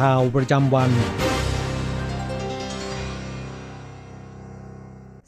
[0.00, 0.90] ข่าวประจำวัน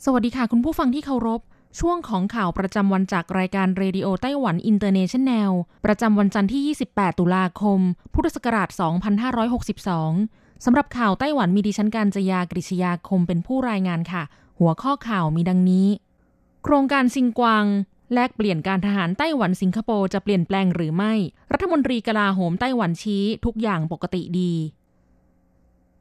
[0.05, 1.41] สวัสดีค่ะคุณผู้ฟังที่เคารพ
[1.81, 5.53] ช่วงของข่าวประจำวันจากรายการ Radio Taiwan International
[5.84, 7.81] ประจำวันจันทร์ที่ 28 ตุลาคม
[8.15, 8.69] พุทธศักราช
[9.87, 14.23] 2562 สำหรับข่าวไต้หวันมีดิฉันการจยากริชยาคมเป็นผู้รายงานค่ะ
[14.59, 15.89] หัวข้อข่าวมีดังนี้
[16.65, 17.65] โครงการซิงกวาง
[18.15, 21.13] แลกเปลี่ยนการทหารไต้หวันสิงคโปร์จะเปลี่ยนแปลงหรือไม่
[21.53, 24.53] รัฐมนตรีกลาโหมไต้หวันชี้ทุกอย่างปกติดี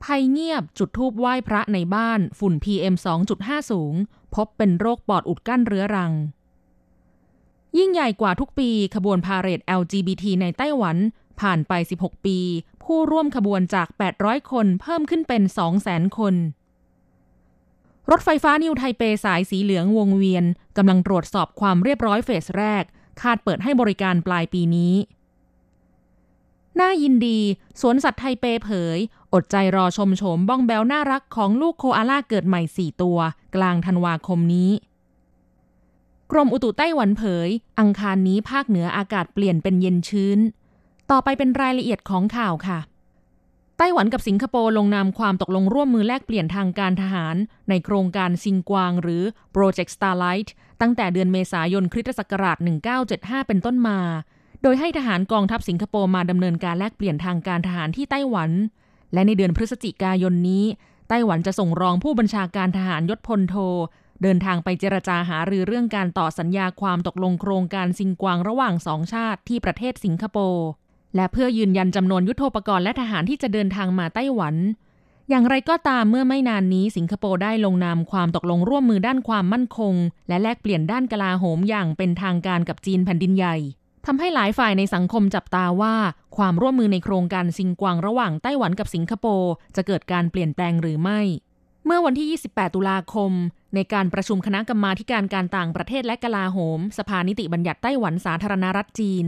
[0.03, 2.95] ภัยเงียบจุดทูบไหว้พระในบ้านฝุ่น PM
[3.33, 3.93] 2.5 สูง
[4.35, 6.13] พบเป็นโรคปอดอุดกั้นเรื้อรัง
[7.77, 10.97] ยิ่งใหญ่กว่าทุกปี ขบวนพาเหรด LGBT ในไต้หวัน
[11.39, 12.37] ผ่านไป 16 ปี
[12.83, 13.87] ผู้ร่วมขบวนจาก
[14.19, 15.41] 800 คนเพิ่มขึ้นเป็น
[15.79, 16.35] 200,000 คน
[18.11, 20.45] รถไฟฟ้านิวไทเปสายสีเหลืองวงเวียน
[20.77, 22.83] กำลังตรวจสอบความเรียบร้อยเฟสแรก
[23.21, 24.93] คาดเปิดให้บริการปลายปีนี้
[26.79, 27.39] น่ายินดี
[27.81, 28.97] สวนสัตว์ไทเปเผย
[29.33, 33.17] อดใจรอชมโฉมบ้องแบวน่ารักของลูกโคอาล่าเกิดใหม่ 4 ตัว
[33.55, 34.71] กลางธันวาคมนี้
[36.31, 40.39] กรมอุตุไต้หวันเผย อังคารนี้ภาคเหนืออากาศเปลี่ยนเป็นเย็นชื้น
[41.11, 42.79] ต่อไปเป็นรายละเอียดของข่าวค่ะ
[43.83, 47.35] ไต้หวันกับสิงคโปร์ลงนามความตกลงร่วมมือแลกเปลี่ยนทางการทหาร
[47.69, 49.23] ในโครงการซิงกวางหรือ
[49.55, 50.49] Project Starlight
[50.81, 52.57] ตั้งแต่เดือนเมษายนคริสตศักราช
[53.03, 53.99] 1975 เป็นต้นมา
[54.63, 58.51] โดยให้ทหารกองทัพสิงคโปร์มาดำเนินการแลกเปลี่ยนทางการทหารที่ไต้หวัน
[59.13, 60.65] และในเดือนพฤศจิกายนนี้
[61.09, 63.55] ไต้หวันจะส่งรองผู้บัญชาการทหารยศพลโท
[64.21, 70.67] เดินทางไปเจรจาหารือเรื่องการต่อสัญญาความตกลงโครงการซิงกวางระหว่างสองชาติที่ประเทศสิงคโปร์
[71.15, 74.55] และเพื่อยืนยันจำนวนยุทโธปกรณ์และทหารที่จะเดินทางมาไต้หวัน
[75.29, 79.93] อย่างไรก็ตามเมื่อไม่นานนี้สิงคโปร์ได้ลงนามความตกลงร่วมมือด้านความมั่นคง
[80.29, 83.55] และแลกเปลี่ยนด้านกลาโหมอย่างเป็นทางการกับจีนแผ่นดินใหญ่
[84.05, 85.95] ทำให้หลายฝ่ายในสังคมจับตาว่า
[86.37, 91.19] ความร่วมมือในโครงการซิงกวางระหว่างไต้หวันกับสิงคโปร์จะเกิดการเปลี่ยนแปลงหรือไม่
[91.85, 93.31] เมื่อวันที่ 28 ตุลาคม
[93.75, 99.25] ในการประชุมคณะกรรมาการการต่างประเทศและกลาโหม สภานิติบัญญัติไต้หวันสาธารณรัฐจีน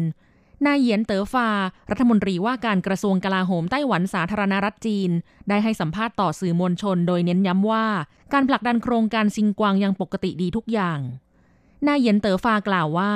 [0.66, 1.50] นายเหยียนเต๋อฟา
[1.92, 5.10] รัฐมนตรีว่าการกระทรวงกลาโหมไต้หวันสาธารณรัฐจีน
[5.50, 7.86] ได้ให้สัมภาษณ์ต่อสื่อมวลชนโดยเน้นย้ำว่า
[8.34, 11.00] การผลักดันโครงการซิงกวางยังปกติดีทุกอย่าง
[11.88, 13.12] นายเหยียนเต๋อฟากล่าวว่า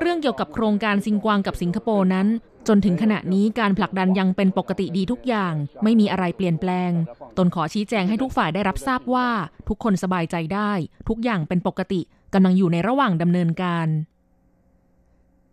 [0.00, 2.26] เรื่องเกี่ยวกับโครงการซิงกวางกับสิงคโปร์นั้น
[2.68, 6.90] จนถึงขณะนี้การผลักดันยังเป็นปกติดีทุกอย่าง ไม่มีอะไรเปลี่ยนแปลง
[7.38, 9.28] ตนขอชี้แจงให้ทุกฝ่ายได้รับทราบว่า
[9.68, 10.72] ทุกคนสบายใจได้
[11.08, 12.00] ทุกอย่างเป็นปกติ
[12.34, 13.88] กำลังอยู่ในระหว่างดำเนินการ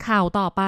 [0.05, 0.61] ข่าวต่อไป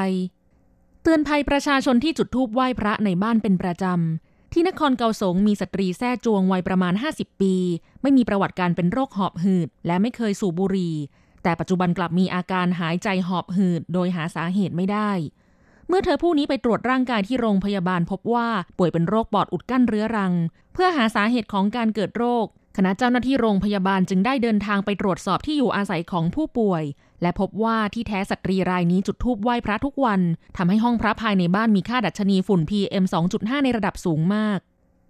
[1.02, 7.56] เตือนภัยประชาชนที่จุดธูปไหว้พระในบ้านเป็นประจำ ที่นครเกาสงมีสตรีแท้จวงวัยประมาณ 50 ปี
[8.02, 10.96] ไม่มีประวัติการเป็นโรคหอบหืด และไม่เคยสูบบุหรี่
[11.44, 15.12] แต่ปัจจุบันกลับมีอาการหายใจหอบหืด โดยหาสาเหตุไม่ได้
[15.88, 20.34] เมื่อเธอผู้นี้ไปตรวจร่างกายที่โรงพยาบาลพบว่าป่วยเป็นโรคปอดอุดกั้นเรื้อรัง
[20.74, 22.46] เพื่อหาสาเหตุของการเกิดโรค
[22.78, 26.84] คณะเจ้าหน้าที่โรงพยาบาลจึงได้เดินทางไปตรวจสอบที่อยู่อาศัยของผู้ป่วย
[27.22, 30.22] และพบว่าที่แท้สตรีรายนี้จุดทูบไหว้พระทุกวัน
[30.58, 33.04] ทำให้ห้องพระภายในบ้านมีค่าดัชนีฝุ่น PM
[33.34, 34.60] 2.5 ในระดับสูงมาก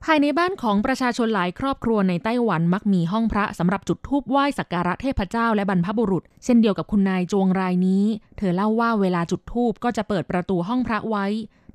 [0.08, 8.06] ภายในบ้านของประชาชนหลายครอบครัวในไต้หวันมักมีห้องพระสำหรับจุดธูปไหว้สักการะเทพเจ้าและบรรพบุรุษ เช่นเดียวกับคุณนายจวงรายนี้
[8.38, 11.26] เธอเล่าว่าเวลาจุดธูปก็จะเปิดประตูห้องพระไว้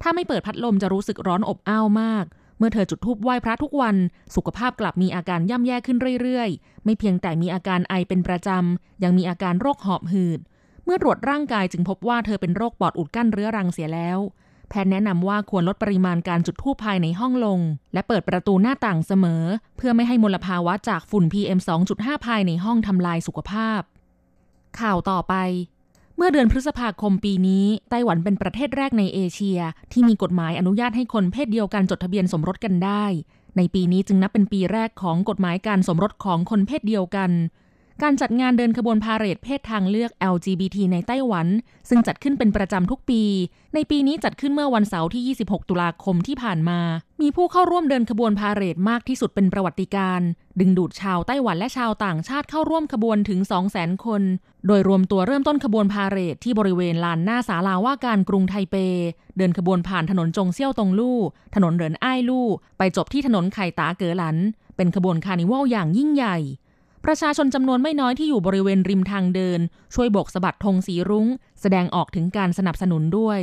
[0.02, 2.24] ถ้าไม่เปิดพัดลมจะรู้สึกร้อนอบอ้าวมาก
[2.58, 3.96] เมื่อเธอจุดธูปไหว้พระทุกวัน
[4.34, 10.40] สุขภาพกลับมีอาการย่ำแย่ขึ้นเรื่อยๆ ไม่เพียงแต่มีอาการไอเป็นประจำยังมีอาการโรคหอบหืด
[10.84, 14.18] เมื่อตรวจร่างกายจึงพบว่าเธอเป็นโรคปอดอุดกั้นเรื้อรังเสียแล้ว
[14.68, 17.60] แพทย์แนะนำว่าควรลดปริมาณการจุดธูปภายในห้องลง
[17.92, 19.42] และเปิดประตูหน้าต่างเสมอ
[19.76, 21.58] เพื่อไม่ให้มลภาวะจากฝุ่น PM
[21.92, 23.80] 2.5 ภายในห้องทำลายสุขภาพ
[24.80, 25.34] ข่าวต่อไป
[26.16, 29.60] เมื่อเดือนพฤษภาคมปีนี้ ไต้หวันเป็นประเทศแรกในเอเชีย
[29.92, 33.04] ที่มีกฎหมายอนุญาตให้คนเพศเดียวกันจดทะเบียนสมรสกันได้
[33.56, 37.30] ในปีนี้จึงนับเป็นปีแรกของกฎหมายการสมรสของคนเพศเดียวกัน
[38.02, 41.46] การจัดงานเดินขบวนพาเหรดเพศทางเลือก LGBT ในไต้หวัน
[41.88, 43.22] ซึ่งจัดขึ้นเป็นประจำทุกปี
[43.74, 46.80] ในปีนี้จัดขึ้นเมื่อวันเสาร์ที่ 26 ตุลาคมที่ผ่านมา
[47.20, 50.20] มีผู้เข้าร่วมเดินขบวนพาเหรดมากที่สุดเป็นประวัติการ
[50.60, 53.40] ดึงดูดชาวไต้หวันและชาวต่างชาติเข้าร่วมขบวนถึง
[53.72, 54.22] 200,000 คน
[54.66, 58.76] โดยรวมตัวเริ่มต้นขบวนพาเหรดที่บริเวณลานหน้าศาลาว่าการกรุงไทเป
[59.36, 61.18] เดินขบวนผ่านถนนจงเซี่ยวตงลู่
[61.54, 62.46] ถนนเหรินอ้ายลู่
[62.78, 64.36] ไปจบที่ถนนไข่ตาเก๋อหลัน
[64.76, 66.38] เป็นขบวนคาร์นิวัลอย่างยิ่งใหญ่
[67.10, 69.60] ประชาชนจำนวนไม่น้อยที่อยู่บริเวณริมทางเดิน
[69.94, 71.26] ช่วยโบกสะบัดธงสีรุง้ง
[71.60, 73.40] แสดงออกถึงการสนับสนุนด้วย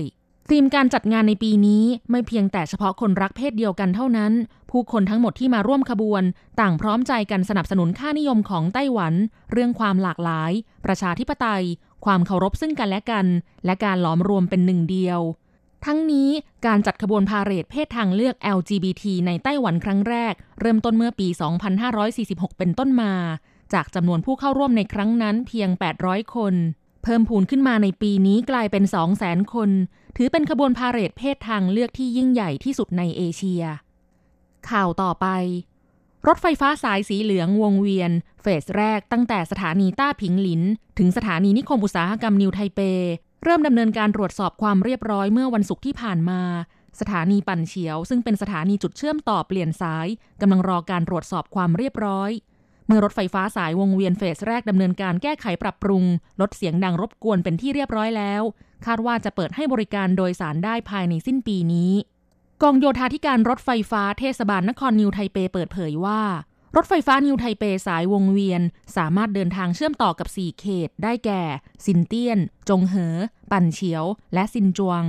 [0.49, 4.33] ธีมการจัดงานในปีนี้ไม่เพียงแต่เฉพาะคนรักเพศเดียวกันเท่านั้น
[4.71, 6.23] ผู้คนทั้งหมดที่มาร่วมขบวน
[6.59, 9.13] ต่างพร้อมใจกันสนับสนุนค่านิยมของไต้หวัน
[9.51, 10.51] เรื่องความหลากหลาย
[10.85, 11.63] ประชาธิปไตย
[12.05, 13.25] ความเคารพซึ่งกันและกัน
[13.65, 15.19] และการหลอมรวมเป็นหนึ่งเดียว
[15.85, 16.29] ทั้งนี้
[16.65, 21.27] การจัดขบวนพาเหรดเพศทางเลือก LGBT ในไต้หวันครั้งแรก เริ่มต้นเมื่อปี
[21.93, 23.13] 2546 เป็นต้นมา
[23.73, 25.69] จากจำนวนผู้เข้าร่วมในครั้งนั้นเพียง
[26.01, 26.53] 800 คน
[27.03, 28.83] เพิ่มพูนขึ้นมาในปีนี้กลายเป็น
[29.19, 29.69] 200,000 คน
[30.17, 33.63] ถือเป็นขบวนพาเหรดเพศทางเลือกที่ยิ่งใหญ่ที่สุดในเอเชีย
[34.69, 35.27] ข่าวต่อไป
[36.27, 40.61] รถไฟฟ้าสายสีเหลืองวงเวียน เฟสแรกตั้งแต่สถานีต้าผิงหลิน
[40.99, 42.79] ถึงสถานีนิคมอุตสาหกรรมนิวไทเป
[43.43, 46.41] เริ่มดำเนินการตรวจสอบความเรียบร้อยเมื่อวันศุกร์ที่ผ่านมา
[46.99, 50.07] สถานีปั่นเฉียว ซึ่งเป็นสถานีจุดเชื่อมต่อเปลี่ยนสาย
[50.41, 52.31] กำลังรอการตรวจสอบความเรียบร้อย
[52.87, 56.03] เมื่อรถไฟฟ้าสายวงเวียนเฟสแรกดำเนินการแก้ไขปรับปรุง
[56.41, 58.41] ลดเสียงดังรบกวนเป็นที่เรียบร้อยแล้ว
[58.85, 61.91] คาดว่าจะเปิดให้บริการโดยสารได้ภายในสิ้นปีนี้
[62.61, 66.21] กองโยธาธิการรถไฟฟ้าเทศบาลนครนิวไทเปเปิดเผยว่า
[66.75, 68.61] รถไฟฟ้านิวไทเปสายวงเวียน
[68.97, 71.43] สามารถเดินทางเชื่อมต่อกับ 4 เขต ได้แก่
[71.85, 72.39] ซินเตียน
[72.69, 73.15] จงเหอ
[73.51, 74.03] ปั่นเฉียว
[74.33, 75.03] และซินจวง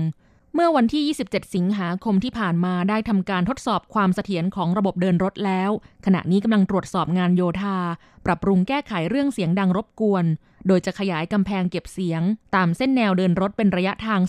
[0.58, 5.70] เมื่อวันที่ 27 สิงหาคมที่ผ่านมาได้ทำการทดสอบความเสถียรของระบบเดินรถแล้ว
[6.06, 7.78] ขณะนี้กำลังตรวจสอบงานโยธา
[8.26, 10.24] ปรับปรุงแก้ไขเรื่องเสียงดังรบกวน
[10.66, 12.22] โดยจะขยายกำแพงเก็บเสียง
[12.54, 14.20] ตามเส้นแนวเดินรถเป็นระยะทาง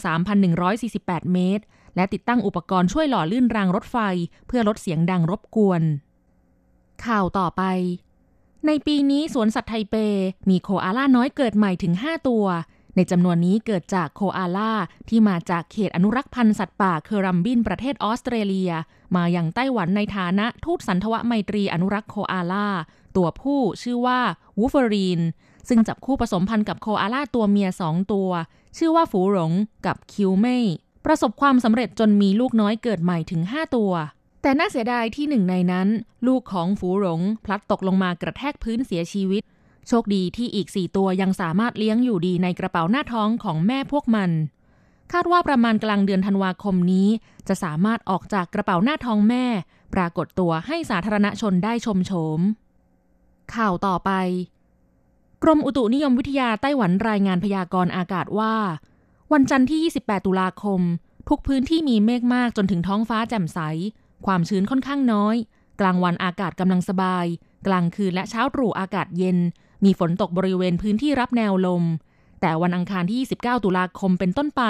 [0.62, 1.64] 3,148 เมตร
[1.96, 3.98] และติดตั้งอุปกรณ์ช่วยหล่อลื่นรางรถไฟ
[4.48, 5.82] เพื่อลดเสียงดังรบกวน
[7.06, 7.64] ข่าวต่อไป
[8.66, 9.96] ในปีนี้สวนสัตว์ไทเป
[10.50, 12.46] มีโคอาล่าน้อยเกิดใหม่ถึง 5 ตัว
[12.98, 14.74] ในจำนวนนี้เกิดจากโคอาล่า
[15.10, 18.72] ที่มาจากเขตอนุรักษ์พันธุ์สัตว์ป่าเคอรัมบินประเทศออสเตรเลีย
[19.16, 22.68] มาอย่างไต้หวันในฐานะทูตสันทวไมตรีอนุรักษ์โคอาล่า
[23.18, 24.20] ตัวผู้ชื่อว่า
[24.60, 25.22] วูฟเฟอรีน
[25.70, 28.30] ซึ่งจับคู่ผสมพันธุ์กับโคอาล่าตัวเมียสองตัว
[28.78, 29.52] ชื่อว่าฝูหลง
[29.86, 30.58] กับคิวเม่
[31.06, 33.92] ประสบความสำเร็จจนมีลูกน้อยเกิดใหม่ถึง 5 ตัว
[34.42, 35.88] แต่น่าเสียดายที่หนึ่งในนั้น
[36.28, 39.42] ลูกของฝูหลงพลัดตกลงมากระแทกพื้นเสียชีวิต
[39.88, 44.32] โชคดีที่อีกสี่ตัวยังสามารถเลี้ยงอยู่ดีในกระเป๋าหน้าท้องของแม่พวกมัน
[45.12, 47.08] คาดว่าประมาณกลางเดือนธันวาคมนี้
[47.48, 49.46] จะสามารถออกจากกระเป๋าหน้าท้องแม่
[49.94, 52.40] ปรากฏตัวให้สาธารณชนได้ชมโฉม
[53.56, 54.12] ข่าวต่อไป
[55.44, 58.56] กรมอุตุนิยมวิทยาไต้หวันรายงานพยากรณ์อากาศว่า
[59.34, 60.82] วันจันทร์ที่ 28 ตุลาคม
[61.30, 63.60] ทุกพื้นที่มีเมฆมากจนถึงท้องฟ้าแจ่มใส
[64.26, 65.36] ความชื้นค่อนข้างน้อย
[65.80, 67.26] กลางวันอากาศกำลังสบาย
[67.68, 69.38] กลางคืนและเช้าตรู่อากาศเย็น
[69.84, 71.84] มีฝนตกบริเวณพื้นที่รับแนวลม
[72.42, 74.64] แต่วันอังคารที่ 29 ตุลาคมเป็นต้นไป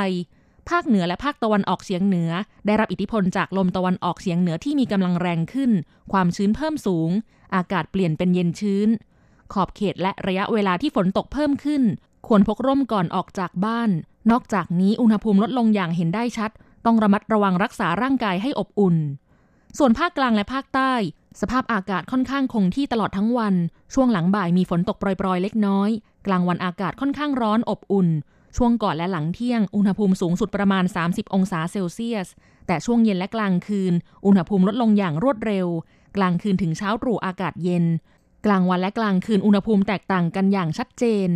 [0.69, 2.31] ภาคเหนือและภาคตะวันออกเฉียงเหนือ
[2.66, 5.71] ได้รับอิทธิพลจากลมตะวันออกเฉียงเหนือที่มีกำลังแรงขึ้น
[6.11, 7.09] ความชื้นเพิ่มสูง
[7.56, 8.90] อากาศเปลี่ยนเป็นเย็นชื้น
[9.54, 11.83] ขอบเขตและระยะเวลาที่ฝนตกเพิ่มขึ้น
[12.28, 13.90] ควรพกร่มก่อนออกจากบ้าน
[14.31, 16.52] นอกจากนี้อุณหภูมิลดลงอย่างเห็นได้ชัด
[16.85, 18.95] ต้องระมัดระวังรักษาร่างกายให้อบอุ่น
[19.78, 20.94] ส่วนภาคกลางและภาคใต้
[21.41, 23.56] สภาพอากาศค่อนข้างคงที่ตลอดทั้งวัน
[23.94, 25.89] ช่วงหลังบ่ายมีฝนตกโปรยๆเล็กน้อย
[26.27, 28.09] กลางวันอากาศค่อนข้างร้อนอบอุ่น
[28.57, 32.27] ช่วงก่อนและหลังเที่ยง อุณหภูมิสูงสุดประมาณ 30 องศาเซลเซียส
[32.67, 33.94] แต่ช่วงเย็นและกลางคืน
[34.25, 35.67] อุณหภูมิลดลงอย่างรวดเร็ว
[36.17, 37.85] กลางคืนถึงเช้าตรู่อากาศเย็น
[38.45, 41.29] กลางวันและกลางคืนอุณหภูมิแตกต่างกันอย่างชัดเจน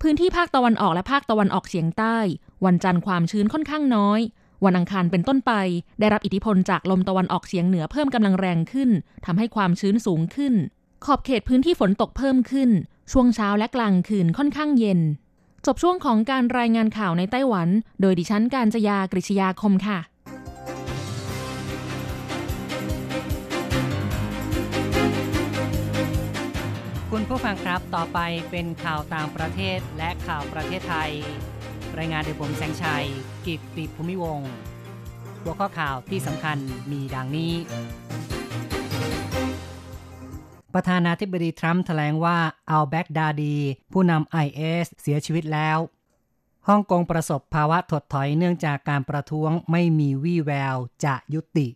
[0.00, 2.16] พื้นที่ภาคตะวันออกและภาคตะวันออกเฉียงใต้
[2.64, 4.20] วันจันทร์ความชื้นค่อนข้างน้อย
[4.64, 5.52] วันอังคารเป็นต้นไป
[6.00, 8.90] ได้รับอิทธิพลจากลมตะวันออกเฉียงเหนือเพิ่มกำลังแรงขึ้น
[9.26, 10.54] ทำให้ความชื้นสูงขึ้น
[11.04, 12.70] ขอบเขตพื้นที่ฝนตกเพิ่มขึ้น
[13.12, 15.00] ช่วงเช้าและกลางคืนค่อนข้างเย็น
[15.66, 17.68] จบช่วงของการรายงานข่าวในไต้หวัน
[18.00, 19.98] โดยดิฉันการจยากริชยาคมค่ะ
[27.10, 28.18] คุณผู้ฟังครับ ต่อไป
[28.50, 31.12] เป็นข่าวต่างประเทศและข่าวประเทศไทย
[31.98, 33.04] รายงานโดยผมแสงชัย
[33.46, 34.40] กิตติภูมิวง
[35.42, 36.58] หัวข้อข่าวที่สำคัญ
[36.90, 37.52] มีดังนี้
[40.74, 42.38] ประธานาธิบดีทรัมป์แถลงว่า
[42.70, 43.56] อัลแบกดาดี
[43.92, 45.78] ผู้นำ IS เสียชีวิตแล้ว
[46.68, 51.68] ฮ่องกงประสบภาวะถดถอยเนื่องจากการประท้วงไม่มีวี่แววจะยุติ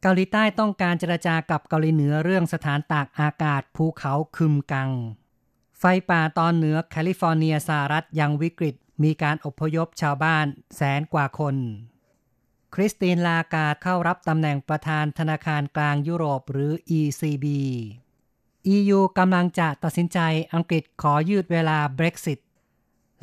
[0.00, 4.90] เกาหลีใต้ต้องการเจรจากับเกาหลีเหนือเรื่องสถานตากอากาศภูเขาคึมกัง
[5.78, 11.56] ไฟป่าตอนเหนือแคลิฟอร์เนียสหรัฐยังวิกฤต มีการอพยพชาวบ้านแสนกว่าคน
[12.74, 17.46] คริสตินลาการ์ดเข้ารับตำแหน่งประธานธนาคารกลางยุโรปหรือ ECB
[18.74, 20.18] EU กำลังจะตัดสินใจ
[20.54, 22.40] อังกฤษขอยืดเวลา Brexit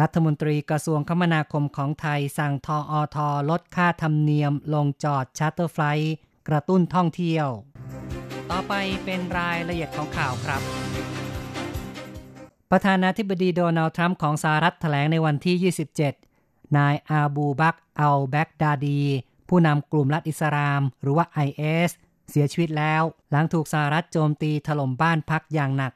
[0.02, 6.16] รัฐมนตรีกระทรวงคมนาคมของไทยสั่งทออทอลดค่าธรรมเนียมลงจอด charter flight
[6.48, 7.48] กระตุ้นท่องเที่ยว
[8.52, 8.74] ต่อไป
[9.06, 10.62] เป็นรายละเอียดของข่าวครับ
[12.72, 15.74] ประธานาธิบดีโดนัลด์ทรัมป์ของสหรัฐแถลงในวันที่
[16.14, 19.02] 27 นายอาบูบักอัลแบกดาดี
[19.50, 21.92] ผู้นำกลุ่มรัฐอิสลาม หรือว่า IS
[22.30, 25.94] เสียชีวิตแล้ว หลังถูกสหรัฐโจมตีถล่มบ้านพักอย่างหนัก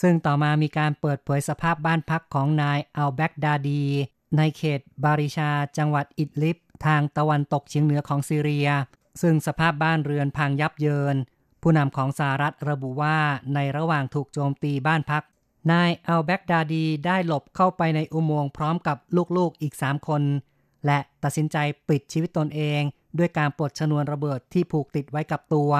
[0.00, 3.84] ซึ่งต่อมามีการเปิดเผยสภาพบ้านพักของนายอัลแบกดาดี
[4.36, 8.68] ในเขตบาริชา จังหวัดอิดลิบทางตะวันตกเฉียงเหนือของซีเรีย
[9.22, 11.16] ซึ่งสภาพบ้านเรือนพังยับเยิน
[11.62, 13.18] ผู้นำของสหรัฐระบุว่า
[13.54, 15.22] ในระหว่างถูกโจมตีบ้านพัก
[15.72, 18.96] นายอัลแบกดาดีได้หลบเข้าไปในอุโมงค์พร้อมกับ
[19.36, 20.22] ลูกๆอีกสามคน
[20.86, 21.56] และตัดสินใจ
[21.88, 22.80] ปิดชีวิตตนเอง
[23.18, 25.72] ด้วยการปลดชนวนระเบิดที่ผูกติดไว้กับตัว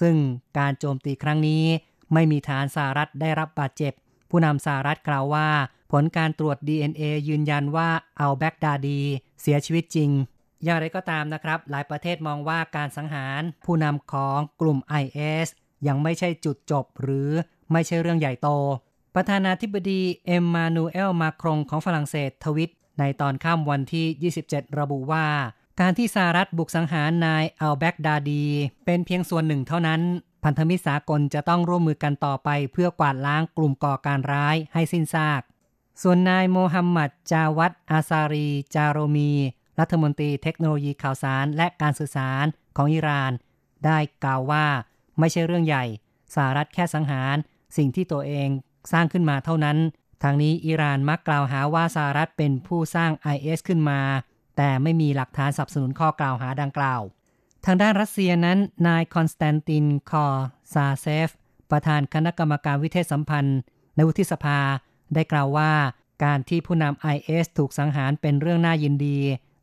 [0.00, 0.16] ซึ่ง
[0.58, 1.64] การโจมตีครั้งนี้
[2.12, 3.92] ไม่มีฐานสหรัฐได้รับบาดเจ็บ
[4.30, 5.48] ผู้นำสหรัฐกล่าวว่า
[5.92, 7.88] ผลการตรวจ DNA ยืนยันว่า
[8.20, 9.00] อัลแบกดาดี
[9.42, 10.10] เสียชีวิตจริง
[10.64, 15.48] อย่างไรก็ตามนะครับ หลายประเทศมองว่าการสังหารผู้นำของกลุ่ม IS
[15.86, 17.30] ยังไม่ใช่จุดจบหรือ
[17.72, 18.48] ไม่ใช่เรื่องใหญ่โต
[19.14, 25.26] ประธานาธิบดีเอ็มมานูเอลมาครงของฝรั่งเศสทวิต ในตอนค่ำวันที่ 27 ระบุว่า
[25.80, 28.46] การที่สหรัฐบุกสังหารนายอัลแบกดาดี
[28.86, 30.00] เป็นเพียงส่วนหนึ่งเท่านั้น
[30.44, 35.40] พันธมิตรสากลจะต้องร่วมมือกันต่อไป เพื่อกวาดล้างกลุ่มก่อการร้ายให้สิ้นซาก
[36.02, 39.32] ส่วนนายโมฮัมหมัดจาวัตอาซารี จาโรมี
[39.80, 42.44] รัฐมนตรีเทคโนโลยีข่าวสารและการสื่อสาร
[42.76, 43.32] ของอิหร่าน
[43.84, 44.66] ได้กล่าวว่า
[45.18, 45.84] ไม่ใช่เรื่องใหญ่
[46.34, 47.36] สหรัฐแค่สังหาร
[47.76, 48.48] สิ่งที่ตัวเอง
[48.92, 49.78] สร้างขึ้นมาเท่านั้น
[50.22, 54.00] ทางนี้อิหร่านมักกล่าวหาว่าสหรัฐเป็นผู้สร้าง IS ขึ้นมา
[54.56, 57.00] แต่ไม่มีหลักฐานสนับสนุนข้อกล่าวหาดังกล่าว
[57.64, 60.26] ทางด้านรัสเซียนั้น นายคอนสแตนตินคอ
[60.72, 61.28] ซาเซฟ
[61.70, 63.58] ประธานคณะกรรมการวิเทศสัมพันธ์
[63.94, 64.58] ในวุฒิสภา
[65.14, 65.72] ได้กล่าวว่า
[66.24, 69.18] การที่ผู้นำ IS ถูกสังหารเป็นเรื่องน่ายินดี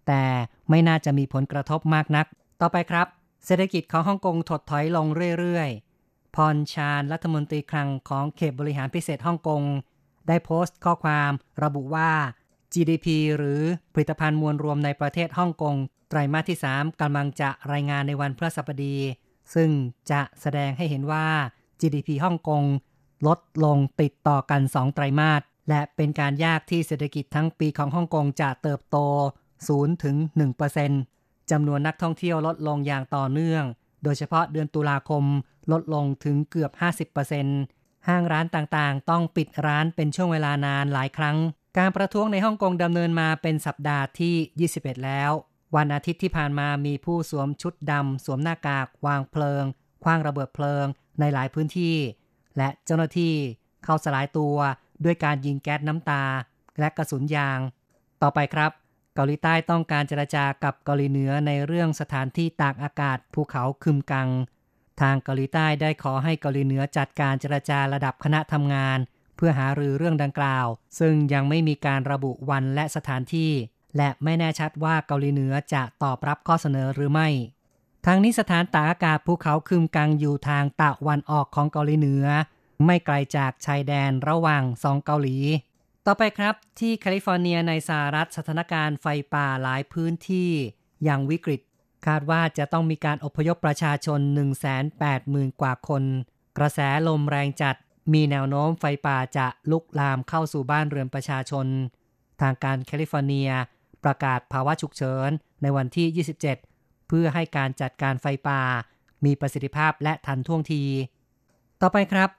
[0.07, 0.23] แต่
[0.69, 2.25] ไม่น่าจะมีผลกระทบมากนัก
[2.61, 3.07] ต่อไปครับ
[3.45, 5.05] เศรษฐกิจของฮ่องกงถดถอยลง
[5.39, 5.90] เรื่อยๆ
[6.35, 9.63] พรชาญรัฐมนตรีคลังของเขตบริหารพิเศษฮ่องกง
[10.27, 11.31] ได้โพสต์ข้อความ
[11.63, 12.11] ระบุว่า
[12.73, 13.07] GDP
[13.37, 13.61] หรือ
[13.93, 15.75] ผลิตภัณฑ์มวลรวมในประเทศฮ่องกง
[16.09, 18.97] ไตรมาสที่ 3กำลังจะรายงานในวันพฤหัสบดี
[19.53, 19.69] ซึ่ง
[20.11, 21.27] จะแสดงให้เห็นว่า
[21.79, 22.63] GDP ฮ่องกง
[23.27, 28.97] ลดลงติดต่อกัน 2 ไตรมาส และเป็นการยากที่เศรษฐกิจทั้งปีของฮ่องกงจะเติบโต
[29.51, 30.15] 0ถึง
[30.83, 33.63] 1%จำนวนนักท่องเที่ยวลดลงอย่างต่อเนื่อง
[34.03, 35.23] โดยเฉพาะเดือนตุลาคม
[35.71, 36.71] ลดลงถึงเกือบ
[37.39, 41.37] 50%ห้างร้านต่างๆ ต้องปิดร้านเป็นช่วงเวลานานหลายครั้ง
[41.77, 45.31] การประท้วงในฮ่องกงดำเนินมาเป็นสัปดาห์ที่ 21 แล้ว
[45.75, 49.63] วันอาทิตย์ที่ผ่านมามีผู้สวมชุดดำสวมหน้ากาก วางเพลิง
[50.03, 50.85] คว้างระเบิดเพลิง
[51.19, 51.97] ในหลายพื้นที่
[52.57, 53.35] และเจ้าหน้าที่
[53.83, 54.55] เข้าสลายตัว
[55.03, 56.23] ด้วยการยิงแก๊สน้ำตา
[56.79, 57.59] และกระสุนยาง
[58.21, 58.71] ต่อไปครับ
[59.15, 64.27] เกาหลีใต้ต้องการเจรจากับเกาหลีเหนือในเรื่องสถานที่ตากอากาศภูเขาคึมกัง
[65.01, 68.99] ทางเกาหลีใต้ได้ขอให้เกาหลีเหนือจัดการเจรจาระดับคณะทำงาน
[69.35, 70.67] เพื่อหารือเรื่องดังกล่าว
[70.99, 73.51] ซึ่งยังไม่มีการระบุวันและสถานที่
[73.97, 77.27] และไม่แน่ชัดว่าเกาหลีเหนือจะตอบรับข้อเสนอหรือไม่
[78.05, 82.25] ทางนี้สถานตากอากาศภูเขาคึมกังอยู่ทางตะวันออกของเกาหลีเหนือ
[82.85, 85.37] ไม่ไกลจากชายแดนระหว่างสองเกาหลี
[86.05, 90.51] ต่อไปครับที่แคลิฟอร์เนียในสหรัฐสถานการณ์ไฟป่าหลายพื้นที่
[91.07, 91.61] ย่างวิกฤต
[92.07, 94.19] คาดว่าจะต้องมีการอพยพประชาชน
[94.89, 96.03] 180,000 กว่าคน
[96.57, 97.75] กระแสลมแรงจัด
[98.13, 101.67] มีแนวโน้มไฟป่าจะลุกลามเข้าสู่บ้านเรือนประชาชน
[102.41, 103.49] ทางการแคลิฟอร์เนีย
[104.03, 105.29] ประกาศภาวะฉุกเฉิน
[105.61, 108.61] ในวันที่ 27 เพื่อให้การจัดการไฟป่า
[109.25, 110.83] มีประสิทธิภาพและทันท่วงที
[111.81, 112.29] ต่อไปครับ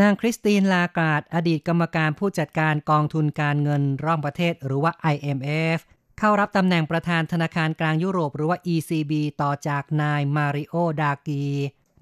[0.00, 5.78] นางคริสตินลากาดอดีตกรรมการผู้จัดการกองทุนการเงินร่อมประเทศหรือว่า IMF
[6.22, 9.12] เข้ารับตำแหน่งประธานธนาคารกลางยุโรปหรือว่า ECB
[9.42, 11.44] ต่อจากนายมาริโอดากี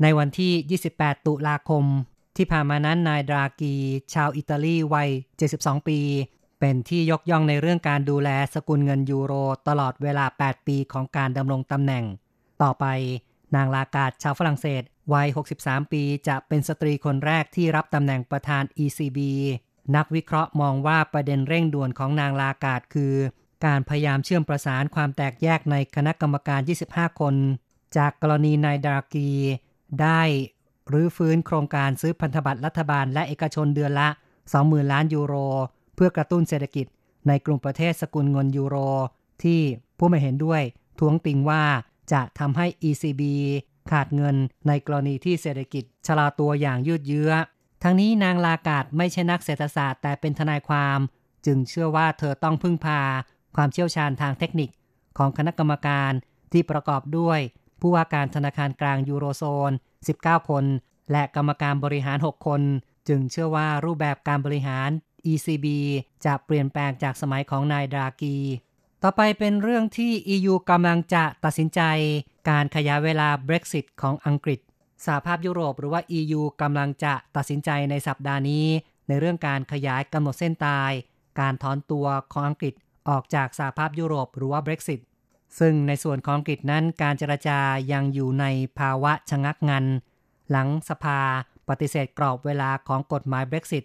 [0.03, 1.85] ในวันที่ 28 ตุลาคม
[2.37, 3.75] ที่ผ่านมานั้นนายดากี
[4.15, 5.09] ชาวอิตาลีวัย
[5.49, 6.01] 72 ปี
[6.61, 9.33] เป็นที่ยกย่องในเรื่องการดูแลสกุลเงินยูโร
[9.69, 12.05] ตลอดเวลา 8 ปีของการดำรงตำแหน่ง
[12.63, 12.85] ต่อไป
[13.57, 14.83] นางลากาดชาวฝรั่งเศส
[15.13, 15.29] วัย
[15.61, 19.19] 63 ปี จะเป็นสตรีคนแรกที่รับตำแหน่งประธาน ECB
[19.97, 23.15] นักวิเคราะห์มองว่าประเด็นเร่งด่วนของนางลากาดคือ
[23.65, 26.61] การพยายามเชื่อมประสานความแตกแยกในคณะกรรมการ
[26.91, 27.35] 25 คน
[27.97, 29.31] จากกรณีนายดารากี
[30.03, 30.23] ได้
[30.89, 34.09] หรือฟื้นโครงการซื้อพันธบัตรรัฐบาลและเอกชนเดือนละ
[34.51, 35.35] 20,000 ล้านยูโร
[35.95, 36.87] เพื่อกระตุ้นเศรษฐกิจ
[37.29, 38.77] ในกลุ่มประเทศสกุลเงินยูโร
[39.43, 39.61] ที่
[39.99, 40.63] ผู้ไม่เห็นด้วย
[40.99, 41.63] ท้วงติงว่า
[42.13, 43.23] จะทำให้ ECB
[43.91, 44.37] ขาดเงิน
[44.69, 47.33] ในกรณีที่เศรษฐกิจชะลาตัวอย่างยืดเยื้อ
[47.83, 50.99] ทั้งนี้นางลากาดไม่ใช่นักเศรษฐศาสตร์แต่เป็นทนายความ
[51.47, 53.01] จึงเชื่อว่าเธอต้องพึ่งพา
[53.61, 54.71] ความเชี่ยวชาญทางเทคนิค
[55.19, 56.13] ของคณะกรรมการ
[56.53, 57.41] ที่ประกอบด้วย
[57.81, 59.71] ผู้ว่าการธนาคารกลางยูโรโซน
[60.11, 60.65] 19 คน
[61.13, 62.63] และกรรมการบริหาร 6 คน
[63.09, 64.91] จึงเชื่อว่ารูปแบบการบริหาร
[65.33, 65.67] ECB
[66.25, 68.37] จะเปลี่ยนแปลงจากสมัยของนายดรากี
[69.03, 71.81] ต่อไปเป็นเรื่องที่ EU กำลังจะตัดสินใจ
[72.51, 74.61] การขยายเวลา Brexit ของอังกฤษ
[75.05, 78.67] สหภาพยุโรปหรือว่า EU กำลังจะตัดสินใจในสัปดาห์นี้
[79.09, 80.91] ในเรื่องการขยายกำหนดเส้นตาย
[81.41, 82.75] การถอนตัวของอังกฤษ
[83.09, 85.01] ออกจากสหภาพยุโรปหรือว่า Brexit
[85.59, 87.59] ซึ่งในส่วนของอังกฤษนั้นการเจรจา
[87.93, 88.45] ยังอยู่ใน
[88.79, 89.85] ภาวะชะงักงัน
[90.51, 91.21] หลังสภา
[91.69, 93.85] ปฏิเสธกรอบเวลาของกฎหมาย Brexit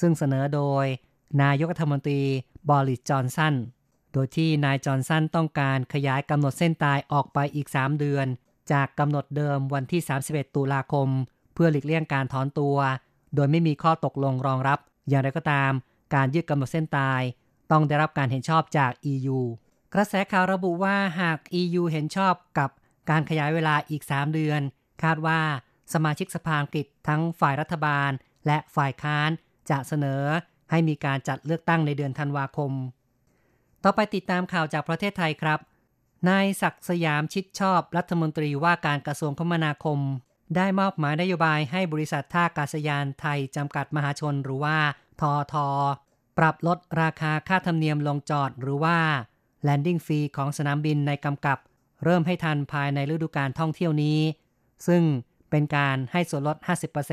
[0.00, 0.84] ซึ่งเสนอโดย
[1.42, 2.20] นายกรัฐมนตรี
[2.68, 3.54] บอริสจอนสัน
[4.12, 8.26] โดยที่นายจอนสันต้องการขยายกำหนดเส้นตายออกไปอีก 3 เดือน
[8.72, 11.08] จากกำหนดเดิมวันที่ 31 ตุลาคม
[11.54, 12.76] เพื่อหลีกเลี่ยงการถอนตัว
[13.34, 15.72] โดยไม่มีข้อตกลงรองรับ อย่างไรก็ตาม
[16.14, 17.22] การยืดกำหนดเส้นตาย
[17.72, 19.38] ต้องได้รับการเห็นชอบจาก EU
[19.94, 22.70] กระแสข่าวระบุว่าหาก EU เห็นชอบกับ
[23.10, 24.60] การขยายเวลาอีก 3 เดือน
[25.02, 25.40] คาดว่า
[25.92, 28.10] สมาชิกสภาอังกฤษทั้งฝ่ายรัฐบาล
[28.46, 29.30] และฝ่ายค้าน
[29.70, 30.22] จะเสนอ
[30.70, 32.72] ให้มีการจัดเลือกตั้งในเดือนธันวาคม
[33.84, 35.58] ต่อไปติดตามข่าวจากประเทศไทยครับ
[36.28, 39.98] นายศักสยามชิดชอบรัฐมนตรีว่าการกระทรวงคมนาคม
[40.56, 44.76] ได้มอบหมายนโยบายให้บริษัทท่าอากาศยานไทยจำกัดมหาชนหรือว่า
[45.20, 45.68] ทอทอ
[46.38, 48.98] ปรับลดราคาค่าธรรมเนียมลงจอดหรือว่า
[49.66, 51.58] Landing Fee ของสนามบินในกำกับ
[52.04, 54.18] เริ่มให้ทันภายในฤดูการท่องเที่ยวนี้
[54.86, 55.02] ซึ่ง
[55.50, 56.56] เป็นการให้ส่วนลด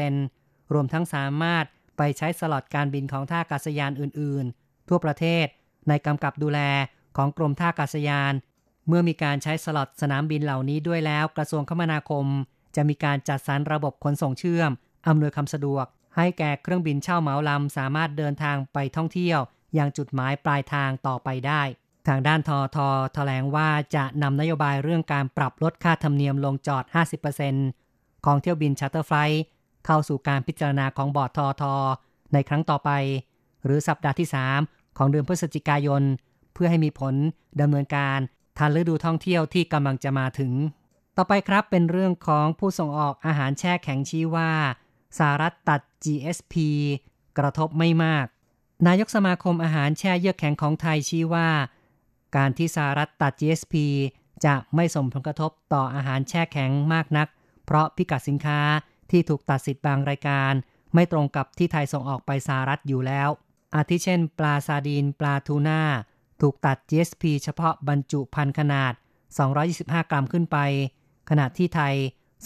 [0.10, 1.66] 50%รวมทั้งสามารถ
[1.98, 5.46] ไปใช้สล็อตการบินของท่าอากาศยานอื่น ๆ ทั่วประเทศ
[5.90, 6.60] ในกำกับดูแล
[7.18, 8.34] ของกรมท่าอากาศยาน
[8.88, 12.26] เมื่อมีการใช้สล็อตสนามบินเหล่านี้ด้วยแล้วกระทรวงคมนาคม
[12.76, 14.72] จะมีการจัดสรรระบบขนส่งเชื่อม
[15.08, 19.40] อำนวยความสะดวก ให้แก่เครื่องบินเช่าเหมาลำสามารถเดินทางไปท่องเที่ยว
[19.78, 21.62] ยังจุดหมายปลายทางต่อไปได้
[22.08, 26.84] ทางด้านทอท.แถลงว่าจะนำนโยบายเรื่องการปรับลดค่าธรรมเนียมลงจอด
[27.54, 29.42] 50%ของเที่ยวบิน charter flight
[29.86, 31.76] เข้าสู่การพิจารณาของบอร์ดทอทอ
[32.34, 32.90] ในครั้งต่อไป
[33.66, 34.30] หรือสัปดาห์ที่
[34.62, 36.04] 3 ของเดือนพฤศจิกายน
[36.54, 37.16] เพื่อให้มีผล
[37.62, 38.20] ดำเนินการ
[38.58, 40.54] ทันฤดูท่องเที่ยวที่กำลังจะมาถึง
[41.18, 44.52] ต่อไปครับเป็นเรื่องของผู้ส่งออกอาหารแช่แข็งชี้ว่า
[45.18, 46.56] สหรัฐตัด GSP
[47.38, 48.26] กระทบไม่มาก
[48.88, 51.50] นายกสมาคมอาหารแช่เยือกแข็งของไทยชี้ว่า
[52.36, 53.76] การที่สหรัฐตัด GSP
[54.46, 57.28] จะไม่ส่งผลกระทบต่ออาหารแช่แข็งมากนัก
[57.66, 58.60] เพราะพิกัดสินค้า
[59.12, 60.54] ที่ถูกตัดสิทธิ์บางรายการ
[60.94, 63.30] ไม่ตรงกับที่ไทยส่งออกไปสหรัฐอยู่แล้ว
[63.76, 65.82] อาทิเช่น ปลาซาดีน ปลาทูน่า
[66.42, 68.94] ถูกตัด GSP เฉพาะบรรจุพันขนาด
[69.52, 70.58] 225 กรัมขึ้นไป
[71.30, 71.96] ขณะที่ไทย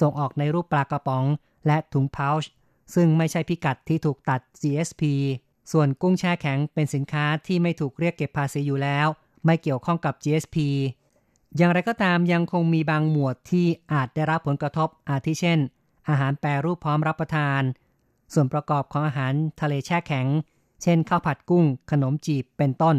[0.01, 1.25] ส่งออกในรูปปลากระป๋อง
[1.67, 2.49] และถุงพาวช์
[2.95, 5.03] ซึ่งไม่ใช่พิกัดที่ถูกตัด GSP
[5.71, 9.07] ส่วนกุ้งแช่แข็งเป็นสินค้าที่ไม่ถูกเรียกเก็บภาษีอยู่แล้ว
[9.45, 10.57] ไม่เกี่ยวข้องกับ GSP
[11.57, 15.59] อย่างไรก็ตามยังคงมีบางหมวดที่อาจได้รับผลกระทบอาทิเช่น
[16.09, 17.61] อาหารแปรรูปพร้อมรับประทาน
[18.33, 20.27] ส่วนประกอบของอาหารทะเลแช่แข็ง
[20.81, 22.97] เช่นข้าวผัดกุ้ง ขนมจีบเป็นต้น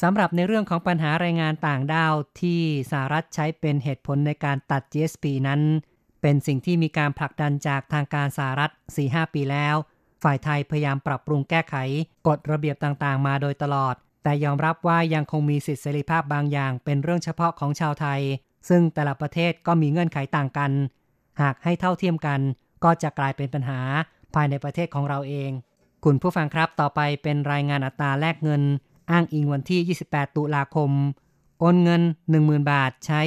[0.00, 5.60] สำหรับในเรื่องของปัญหาแรงงานต่างด้าวที่สหรัฐใช้เป็นเหตุผลในการตัด GSP นั้น
[6.28, 8.70] เป็นสิ่งที่มีการผลักดันจากทางการสหรัฐ
[9.02, 9.74] 4-5 ปีแล้ว
[10.22, 11.74] ฝ่ายไทยพยายามปรับปรุงแก้ไข
[12.26, 18.20] กฎระเบียบต่างๆ มาโดยตลอด แต่ยอมรับว่ายังคงมีสิทธิเสรีภาพบางอย่าง เป็นเรื่องเฉพาะของชาวไทย
[18.68, 20.72] ซึ่งแต่ละประเทศก็มีเงื่อนไขต่างกัน
[21.40, 22.40] หากให้เท่าเทียมกัน
[22.84, 23.80] ก็จะกลายเป็นปัญหา
[24.34, 25.50] ภายในประเทศของเราเอง
[26.04, 28.62] คุณผู้ฟังครับต่อไปเป็นรายงานอัตราแลกเงิน
[29.10, 30.90] อ้างอิงวันที่ 28 ตุลาคม
[31.60, 32.02] โอนเงิน
[32.36, 33.22] 10,000 บาทใช้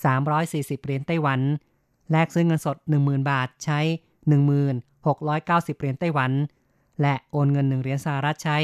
[0.00, 1.40] 340 เหรียญไต้หวัน
[2.10, 3.80] แลกซื้อเงินสด 10,000 บาทใช้
[4.60, 6.32] 1690 เหรียญไต้หวัน
[7.00, 8.58] และโอนเงิน 1 เหรียญสหรัฐใช้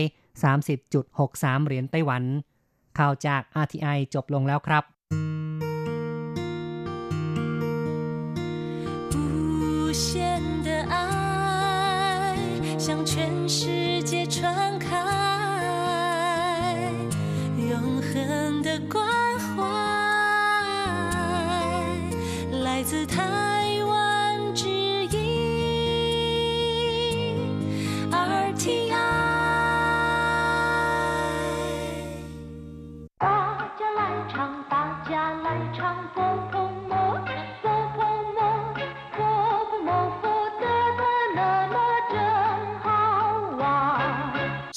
[0.74, 2.22] 30.63 เหรียญไต้หวัน
[2.98, 4.84] ข่าวจาก RTI จบลงแล้วครับ
[9.92, 10.27] 向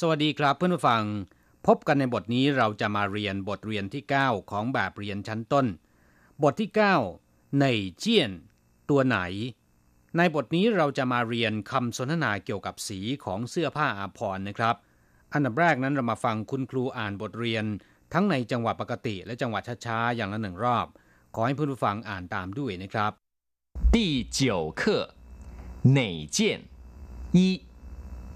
[0.03, 1.03] สวัสดีครับเพื่อนผู้ฟัง
[1.67, 5.65] พบกันในบทนี้เราจะมาเรียนบทเรียนที่ 9 ของแบบเรียนชั้นต้น
[6.43, 6.69] บทที่
[7.13, 7.65] 9 ใน
[7.99, 8.31] เจียน
[8.89, 9.19] ตัวไหน
[10.17, 14.75] ในบทนี้เราจะมาเรียนคำสนทนาเกี่ยวกับสีของเสื้อผ้าอาภรณ์นะครับ
[15.34, 17.65] อันดับแรกนั้นเรามาฟังคุณครูอ่านบทเรียน
[18.12, 20.87] ทั้งในจังหวะปกติ และจังหวะช้าๆอย่างละหนึ่งรอบ
[21.35, 23.12] ขอให้เพื่อนผู้ฟังอ่านตามด้วยนะครับ
[23.94, 23.96] 第
[24.38, 24.82] 九课
[25.98, 26.00] 哪
[26.37, 26.37] 件
[27.37, 27.38] 一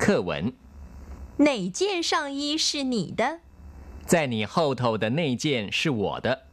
[0.02, 0.30] 课文
[1.38, 3.40] 哪件上衣是你的？
[4.06, 6.46] 在你后头的那件是我的，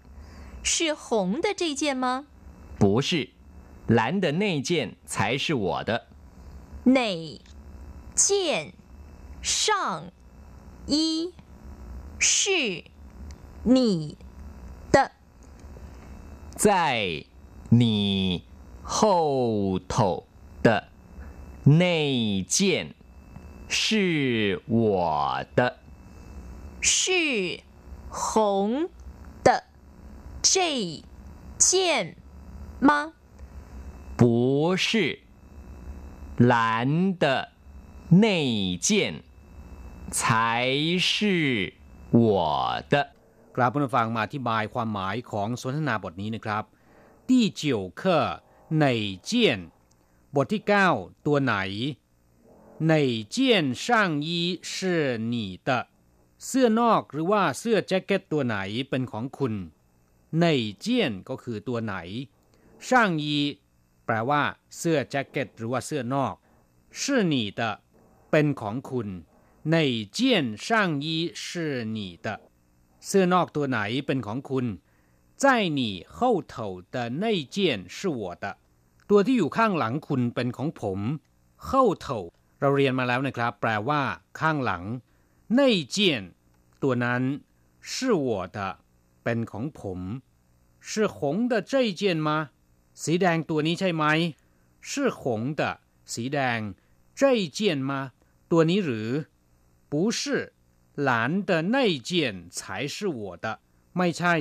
[0.63, 2.28] 是红的这件吗？
[2.80, 3.32] 不是，
[3.88, 6.08] 蓝的那件才是我的。
[6.84, 7.41] 哪
[8.15, 8.74] 件
[9.41, 10.06] 上
[10.86, 11.34] 衣
[12.17, 12.84] 是
[13.64, 14.16] 你
[14.90, 15.11] 的？
[16.55, 17.25] 在
[17.70, 18.44] 你
[18.83, 20.27] 后头
[20.62, 20.88] 的
[21.64, 22.94] 那件
[23.68, 25.79] 是我的，
[26.81, 27.61] 是
[28.11, 28.88] 红
[29.42, 29.64] 的
[30.42, 31.03] 这
[31.59, 32.16] 件
[32.81, 33.14] 吗？
[34.16, 35.20] 不是，
[36.37, 37.48] 蓝的
[38.09, 39.22] 那件
[40.11, 41.72] 才是
[42.11, 43.12] 我的。
[43.57, 46.65] กราบเพื่อนฟังมาอธิบายความหมายของสนทนาบทนี้นะครับ
[47.29, 48.25] ที่เจียวเคอ
[48.81, 48.87] ใน
[49.25, 49.61] เจียน
[50.35, 50.62] บทที่
[50.95, 51.57] 9 ตัวไหน
[52.88, 52.95] ใน
[53.31, 54.41] เจียนช่างยี
[54.73, 55.01] ชื่
[55.33, 55.71] นีเต
[56.47, 58.57] เสื้อนอกหรือว่าเสื้อแจ็คเก็ตตัวไหน
[58.91, 59.55] เป็นของคุณ
[60.41, 60.47] ใน
[60.81, 61.95] เจียนก็คือตัวไหน
[62.88, 63.38] ช่างยี
[64.05, 64.43] แปลว่า
[64.77, 66.35] เสื้อแจ็คเก็ตหรือว่าเสื้อนอก
[67.01, 67.61] ชื่นีเต
[68.31, 69.09] เป็นของคุณ
[69.73, 69.77] ใน
[70.12, 72.27] เจียนช่างยีชื่นีเต
[73.10, 74.65] สื้อนอกตัวไหนเป็นของคุณ
[75.43, 75.46] 在
[75.80, 75.82] 你
[76.15, 76.20] 后
[76.54, 76.56] 头
[76.93, 77.58] 的那件
[77.96, 78.46] 是我的
[79.10, 81.00] ตัวที่อยู่ข้างหลังคุณเป็นของผม
[81.65, 82.20] เข้าเถา
[82.60, 84.02] เราเรียนมาแล้วนะครับ แปลว่า
[84.39, 84.84] ข้างหลัง
[85.58, 85.60] 那
[85.96, 85.98] 件
[86.82, 87.22] ตัวนั้น
[87.91, 87.93] 是
[88.28, 88.58] 我的
[89.24, 90.00] เป็นของผม
[90.89, 91.17] 是红
[91.52, 92.30] 的这件吗
[93.04, 94.04] สีแดงตัวนี้ใช่ไหม
[94.89, 95.22] 是红
[95.60, 95.62] 的
[96.13, 96.60] สีแดง
[97.20, 97.22] 这
[97.58, 97.91] 件吗
[98.52, 99.10] ตัวนี้หรือ
[99.91, 100.22] 不是
[101.08, 101.10] 蓝
[101.50, 101.78] 的那
[102.10, 102.12] 件
[102.58, 103.46] 才是我的
[103.98, 104.36] ไม่ใช่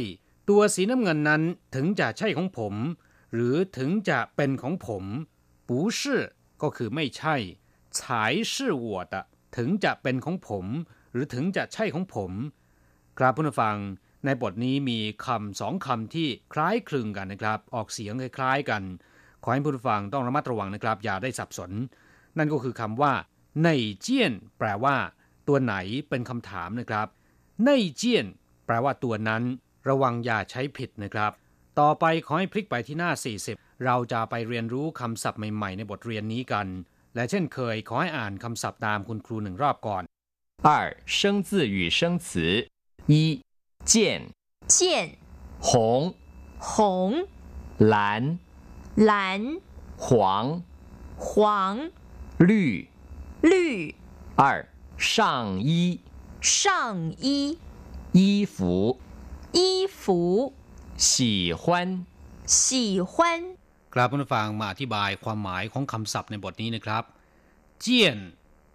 [0.49, 1.43] ตัวสีน้ำเงินนั้น
[1.75, 2.75] ถึงจะใช่ของผม
[3.35, 5.05] หรือถึงจะเป็นของผม
[5.69, 6.01] 不是
[6.63, 7.37] ก็คือไม่ใช่
[7.99, 7.99] 才
[8.53, 8.55] 是
[8.87, 9.15] 我的
[9.57, 10.67] ถึงจะเป็นของผม
[11.13, 12.33] หรือถึงจะใช่ของผม
[13.19, 13.77] ครับผู้ฟัง
[14.25, 18.83] ในบทนี้มีคำสองคำที่คล้ายคลึงกันนะครับ ออกเสียงคล้ายๆกัน
[19.43, 21.71] ขอให้ผู้ฟังต้องระมัดระวังนะครับ อย่าได้สับสน
[22.39, 23.13] นั่นก็คือคำว่า
[23.65, 23.69] ใน
[24.01, 24.97] เจียน แปลว่า
[25.51, 25.75] ตัวไหน
[26.09, 27.07] เป็นคำถามนะครับ
[27.65, 28.27] ในเจียน
[28.67, 29.43] แปลว่าตัวนั้น
[29.89, 31.33] ระวังอย่าใช้ผิดนะครับ
[31.81, 33.11] ต่อไปขอให้พลิกไปที่หน้า
[33.47, 36.67] 40 เราจะไปเรียนรู้คำศัพท์ใหม่ๆ ในบทเรียนนี้กัน
[37.15, 40.03] และเช่นเคยขอให้อ่านคำศัพท์ตามคุณครูหนึ่งรอบก่อน
[40.67, 40.69] 二
[41.17, 42.29] 生字与生词
[43.13, 43.15] 一
[43.91, 43.95] 见
[44.75, 44.75] 见
[45.69, 45.71] 红
[46.59, 47.29] 红
[47.93, 48.39] 蓝
[49.11, 49.61] 蓝
[50.05, 50.63] 黄
[51.17, 51.91] 黄
[52.39, 52.89] 绿
[53.43, 53.95] 绿
[54.37, 54.43] 二
[55.01, 55.71] 上衣
[56.41, 57.59] 上衣
[58.13, 58.57] 衣服
[59.53, 60.55] 衣服
[60.97, 62.05] 喜欢
[62.47, 63.15] 喜欢
[63.95, 67.05] ครับผู้ฟังมาอธิบายความหมายของคำศัพท์ในบทนี้นะครับ
[67.81, 68.19] เจียน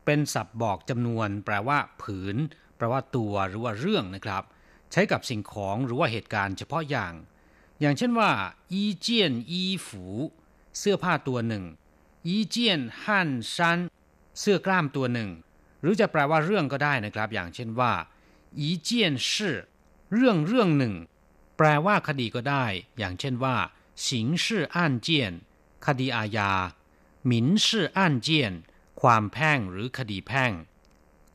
[0.06, 2.38] เป็นศัพท์บอกจำนวน แปลว่า ผืน
[2.76, 4.44] แปลว่าตัวหรือว่าเรื่องนะครับ
[4.92, 7.14] ใช้กับสิ่งของหรือว่าเหตุการณ์เฉพาะอย่าง
[7.82, 8.32] อย่างเช่นว่า
[8.74, 10.06] อีเจียนอีฝู
[10.78, 11.64] เสื้อผ้าตัวหนึ่ง
[12.28, 13.80] อีเจียนฮั่นซัน
[14.40, 15.45] เสื้อกล้ามตัวหนึ่ง ห
[15.89, 17.93] รือจะแปลว่าเรื่องก็ได้นะครับ อย่างเช่นว่า
[18.59, 19.57] อีเจียนชื่อ
[20.13, 20.95] เรื่องเรื่องหนึ่ง
[21.57, 22.65] แปลว่าคดีก็ได้
[22.99, 23.57] อย่างเช่นว่า
[24.09, 25.33] สิงชื่ออ่นเจียน
[25.87, 26.53] คดีอาญา
[27.27, 28.53] หมินชื่ออ่นเจียน
[29.01, 30.53] ความแพ่งหรือคดีแพ่ง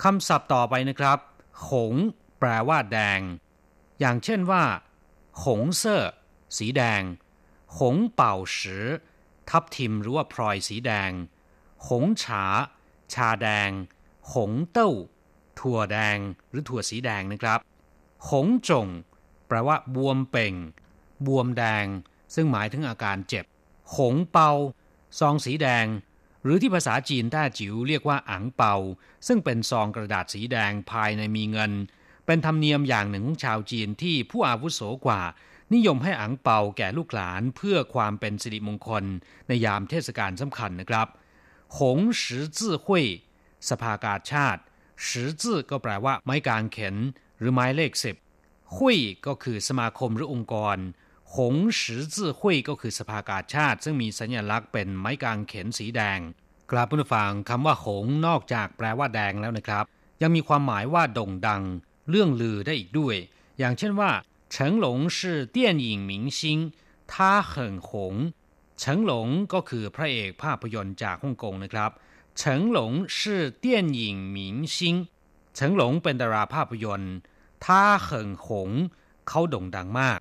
[0.03, 1.19] คำศัพท์ต่อไปนะครับ
[1.67, 1.93] หง
[2.39, 3.21] แปลว่าแดง
[3.99, 4.63] อย่างเช่นว่า
[5.43, 6.11] หงเซอร์
[6.57, 7.01] สีแดง
[7.79, 8.85] หงเป่าสือ
[9.49, 11.11] ทับทิมหรือว่าพลอยสีแดง
[11.87, 12.43] หงฉา
[13.13, 13.69] ชาแดง
[14.33, 14.91] หงเต้า
[15.59, 16.17] ถั่วแดง
[16.49, 17.59] หรือถั่วสีแดงนะครับ
[18.29, 18.87] หงจง
[19.47, 20.55] แปลว่า บวมเป่ง
[21.25, 21.85] บวมแดง
[22.35, 23.45] ซึ่งหมายถึงอาการเจ็บ
[23.95, 24.51] หงเปา
[25.19, 25.85] ซองสีแดง
[26.43, 28.75] หรือที่ภาษาจีนแต้จิ๋วเรียกว่าอังเปา
[29.27, 31.71] ซึ่งเป็นซองกระดาษสีแดงภายในมีเงิน
[32.25, 35.21] เป็นธรรมเนียมอย่างหนึ่งของชาวจีนที่ผู้อาวุโสกว่า
[35.73, 39.03] นิยมให้อังเปาแก่ลูกหลานเพื่อความเป็นสิริมงคล
[39.47, 41.07] ในยามเทศกาลสำคัญนะครับ
[41.79, 43.05] หงสือจื่อหุย
[43.69, 44.61] สภากาชาติ
[45.07, 46.95] สือจื้ก็แปลว่าไม้กางเขน
[47.39, 48.15] หรือไม้เลขสิบ
[48.75, 50.77] หุยก็คือสมาคมหรือองค์กร
[51.35, 56.19] หงสือจื้หุยก็คือสภากาชาติ ซึ่งมีสัญลักษณ์เป็นไม้กางเขนสีแดง
[56.71, 59.85] กลาบผู้ฟังคำว่าหงนอกจากแปลว่าแดงแล้วนะครับ
[60.21, 61.63] ยังมีความหมายว่าด่งดัง
[62.09, 63.15] เรื่องลือได้อีกด้วย
[63.59, 64.11] อย่างเช่นว่า
[64.51, 65.19] เฉิงหลง是
[65.55, 66.39] 电影明星
[67.11, 67.13] 他
[67.51, 67.53] 很
[67.87, 67.89] 红
[68.77, 71.91] เเฉิงหลงก็คือพระเอกภาพยนตร์จากฮ่องกงนะครับ
[72.36, 73.18] เฉิงหลง是
[73.64, 73.66] 电
[73.98, 74.00] 影
[74.36, 74.38] 明
[74.74, 74.76] 星
[75.54, 77.14] เฉิงหลงเป็นดาราภาพยนตร์
[77.64, 77.66] 他
[78.06, 78.08] 很
[78.44, 78.46] 红
[79.28, 80.18] เขาโด่งดังมาก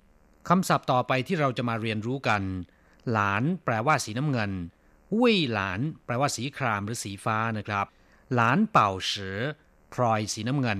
[0.50, 2.42] คำศัพท์ต่อไปที่เราจะมาเรียนรู้กัน
[3.12, 4.52] หลานแปลว่าสีน้ำเงิน
[5.14, 7.86] วุ้ยหลานแปลว่าสีครามหรือสีฟ้านะครับ
[8.34, 9.40] หลานเป่าเสือ
[9.94, 10.80] พลอยสีน้ำเงิน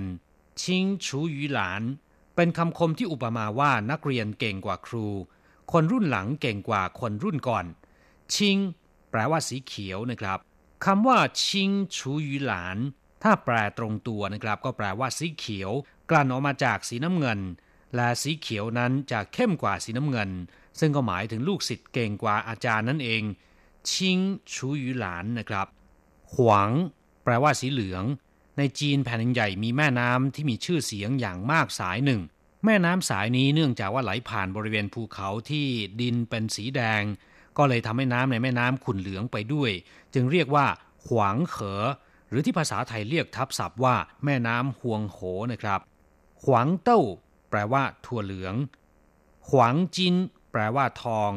[0.60, 1.82] ชิงชูหยูหลาน
[2.36, 5.06] เป็นคำคมที่อุปมาว่านักเรียนเก่งกว่าครู
[5.72, 7.64] คนรุ่นหลังเก่งกว่าคนรุ่นก่อน
[8.34, 8.58] ชิง
[9.10, 10.38] แปลว่าสีเขียวนะครับ
[10.85, 12.77] คำว่าชิงชูยูหลาน
[13.23, 15.71] ถ้าแปลตรงตัวนะครับ ก็แปลว่าสีเขียว
[16.09, 17.39] กลั่นออกมาจากสีน้ำเงิน
[17.95, 20.29] และสีเขียวนั้นจะเข้มกว่าสีน้ำเงิน
[20.79, 23.23] ซึ่งก็หมายถึงลูกศิษย์เก่งกว่าอาจารย์นั่นเอง
[23.91, 24.19] ชิง
[24.53, 25.67] ชูยูหลานนะครับ
[26.33, 26.71] หวาง
[27.23, 28.03] แปลว่าสีเหลือง
[28.57, 32.21] ในจีนแผ่นใหญ่มีแม่น้ำที่มีชื่อเสียงอย่างมากสายหนึ่ง
[32.65, 35.67] แม่น้ำสายนี้เนื่องจากว่าไหลผ่านบริเวณภูเขาที่
[36.01, 37.03] ดินเป็นสีแดง
[37.57, 39.71] ก็เลยทำให้น้ำในแม่น้ำขุ่นเหลืองไปด้วย
[40.13, 40.65] จึงเรียกว่า
[41.07, 41.81] ขวางเขอ
[42.29, 45.19] หรือที่ภาษาไทยเรียกทับศัพท์ว่า แม่น้ำหวงโห
[45.51, 45.81] นะครับ
[46.43, 47.01] ขวางเต้า
[47.49, 48.55] แปลว่าถั่วเหลือง
[49.49, 50.15] ขวางจิน
[50.51, 51.31] แปลว่าทอง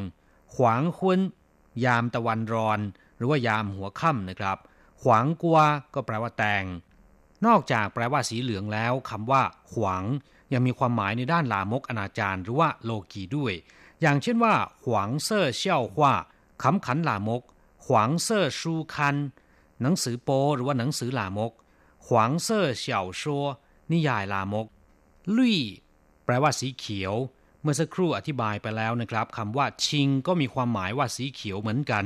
[0.55, 1.18] ขวางควน
[1.85, 2.81] ยามตะวันรอน
[3.16, 4.59] หรือว่ายามหัวค่ำนะครับ
[5.03, 5.59] ขวางกัว
[5.94, 6.64] ก็แปลว่าแตง
[7.46, 10.05] นอกจากแปลว่าสีเหลืองแล้วคำว่า ขวาง
[10.53, 13.55] ยังมีความหมายในด้านลามกอนาจารหรือว่าโลกีด้วย
[14.04, 16.14] อย่างเช่นว่าขวางเซ่อเชี่ยวว่า
[16.62, 17.42] คำขันลามก
[17.86, 19.16] ขวางเซ่อชูคัน
[19.82, 21.52] หนังสือโปหรือว่าหนังสือลามก
[22.06, 23.44] ขวางเซ่อเสี่ยวชัว
[23.92, 24.66] นิยายลามก
[25.36, 25.58] ลุย
[26.24, 27.14] แปลว่าสีเขียว
[27.62, 32.04] เมื่อสักครู่อธิบายไปแล้วนะครับคำว่าชิงก็มีความหมายว่าสีเขียวเหมือนกัน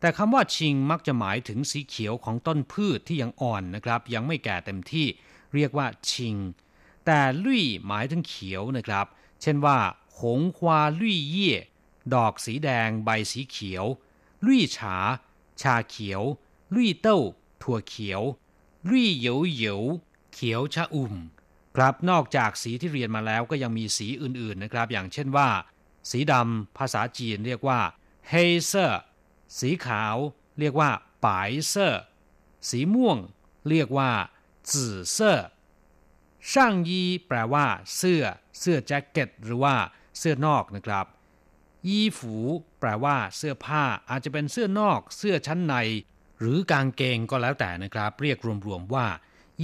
[0.00, 5.06] แต่คำว่าชิงมักจะหมายถึงสีเขียวของต้นพืชที่ยังอ่อนนะครับ ยังไม่แก่เต็มที่
[5.54, 6.36] เรียกว่าชิง
[7.06, 9.06] แต่ลุยหมายถึงเขียวนะครับ
[9.42, 9.78] เช่นว่า
[10.20, 11.52] หงฮวาลุยเย่
[12.14, 13.84] ดอกสีแดงใบสีเขียว
[14.44, 14.96] ลุยฉา
[15.60, 16.22] ชาเขียว
[16.74, 17.18] ลุยเต้า
[17.62, 18.22] ถั่วเขียว
[18.88, 19.82] ลุยเหยวเหยว
[20.32, 21.14] เขียวชะอุ่ม
[21.76, 25.48] ครับนอกจากสีที่เรียนมาแล้วก็ยังมีสีอื่นๆนะครับ อย่างเช่นว่า
[26.10, 27.80] สีดำภาษาจีนเรียกว่า
[28.28, 29.02] 黑色
[29.58, 30.16] สีขาว
[30.58, 30.90] เรียกว่า
[31.24, 32.02] 白色
[32.68, 33.18] สีม่วง
[33.68, 34.10] เรียกว่า
[34.70, 35.48] จื่อเซอร์
[36.50, 38.24] 上衣แปลว่า เสื้อ
[38.58, 39.76] เสื้อแจ็คเก็ต หรือว่า
[40.17, 41.05] เสื้อนอกนะครับ
[41.87, 42.35] ยีฝู
[42.79, 45.75] แปลว่า เสื้อผ้าอาจจะเป็นเสื้อนอก เสื้อชั้นใน
[46.39, 49.07] หรือกางเกงก็แล้วแต่นะครับ เรียกรวมๆว่า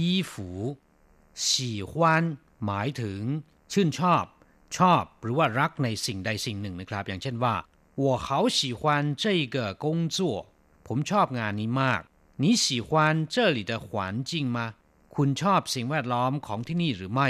[0.10, 0.48] ีฝู
[1.44, 2.24] ฉี่ฮวน
[2.64, 3.20] หมายถึง
[3.72, 4.24] ชื่นชอบ
[4.76, 7.54] ชอบ หรือว่ารักในสิ่งใดสิ่งหนึ่งนะครับ อย่างเช่นว่า
[8.02, 8.26] 我好
[8.58, 8.80] 喜欢
[9.22, 10.18] 这个工作
[10.86, 12.00] ผมชอบงานนี้มาก
[12.42, 12.88] 你喜欢
[13.34, 13.88] 这里的环
[14.30, 14.58] 境吗
[15.14, 17.28] คุณชอบสิ่งแวดล้อมของที่นี่หรือไม่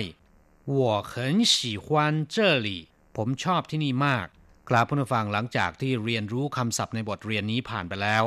[0.78, 0.78] 我
[1.12, 1.12] 很
[1.54, 1.54] 喜
[1.84, 1.86] 欢
[2.34, 2.68] 这里
[3.16, 4.26] ผมชอบที่นี่มาก
[4.68, 8.24] ครับผู้ฟังหลังจากที่เรียนรู้คำศัพท์ในบทเรียนนี้ผ่านไปแล้ว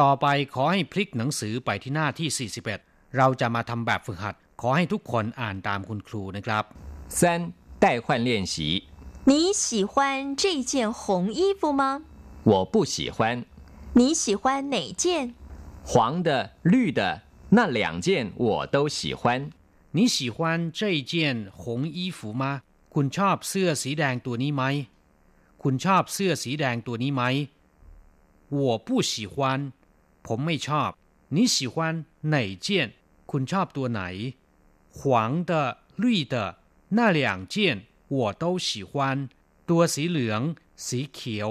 [0.00, 6.64] ต่อไปขอให้พลิกหนังสือไปที่หน้าที่ 41 เราจะมาทำแบบฝึกหัดขอให้ทุกคนอ่านตามคุณครูนะครับ
[7.18, 7.20] 三
[7.84, 8.54] 代换练习
[9.30, 9.92] 你喜欢
[10.42, 11.02] 这件红
[11.38, 11.82] 衣服吗？
[12.50, 13.18] 我不喜欢
[13.98, 15.34] 你喜欢哪件？
[15.90, 16.28] 黄的
[16.62, 17.00] 绿的
[17.56, 19.50] 那两件我都喜欢
[19.96, 22.62] 你喜欢这件红衣服吗
[22.94, 24.64] คุณชอบเสื้อสีแดงตัวนี้ไหม
[25.62, 27.22] คุณชอบเสื้อสีแดงตัวนี้ไหม
[28.58, 29.34] 我不喜欢
[30.26, 30.90] ผมไม่ชอบ
[31.34, 31.76] 你喜欢
[32.34, 32.68] 哪件
[33.30, 34.02] คุณชอบตัวไหน
[34.98, 35.00] 黄
[35.50, 35.52] 的、
[36.02, 36.34] 绿的
[36.96, 37.56] 那两件
[38.08, 38.92] 我都喜欢
[39.70, 40.40] ตัวสีเหลือง
[40.86, 41.50] สีเขียว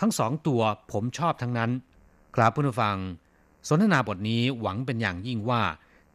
[0.00, 1.70] ทั้งสองตัวผมชอบทั้งนั้น
[2.34, 2.96] ครับผู้ฟัง
[3.68, 5.62] สนทนาบทนี้หวังเป็นอย่างยิ่งว่า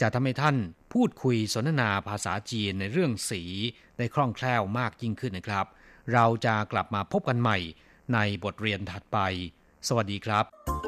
[0.01, 0.55] จะทำให้ท่าน
[0.92, 3.42] พูดคุยสนทนาภาษาจีนในเรื่องสี
[3.98, 5.66] ได้คล่องแคล่วมากยิ่งขึ้นนะครับ
[6.12, 7.59] เราจะกลับมาพบกันใหม่
[8.14, 9.18] ในบทเรียนถัดไป
[9.88, 10.88] สวัสดีครับ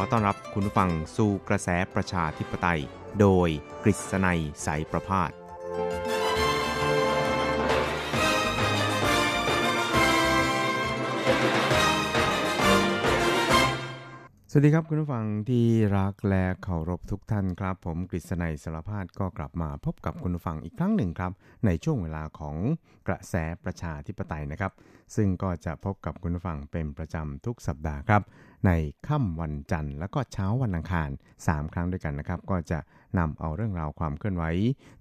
[0.00, 2.80] อต้อนรับคุณผู้ฟังสู่กระแสประชาธิปไตย
[3.20, 3.48] โดย
[3.84, 5.30] กฤษณัยสายประพาส
[14.52, 21.32] สวัสดีครับคุณผู้ฟังที่รักและเคารพทุกท่านครับ ผมกฤษณัยสารพาดก็กลับมาพบกับคุณผู้ฟังอีกครั้งหนึ่งครับ
[21.66, 22.56] ในช่วงเวลาของ
[23.08, 23.34] กระแส
[23.64, 24.72] ประชาธิปไตยนะครับ
[25.16, 28.22] ซึ่งก็จะพบกับคุณผู้ฟังเป็นประจำทุกสัปดาห์ครับ
[28.66, 28.70] ใน
[29.06, 31.10] ค่ำวันจันทร์และก็เช้าวันอังคาร
[31.42, 32.78] 3 ครั้งด้วยกันนะครับ ก็จะ
[33.18, 34.44] นำเอาเรื่องราวความเคลื่อนไหว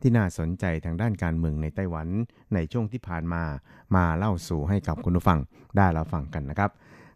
[0.02, 2.08] ที่น่าสนใจทางด้านการเมืองในไต้หวัน
[2.54, 3.44] ในช่วงที่ผ่านมา
[3.96, 5.40] มาเล่าสู่ให้กับคุณผู้ฟัง
[5.78, 6.72] ได้รับฟังกันนะครับ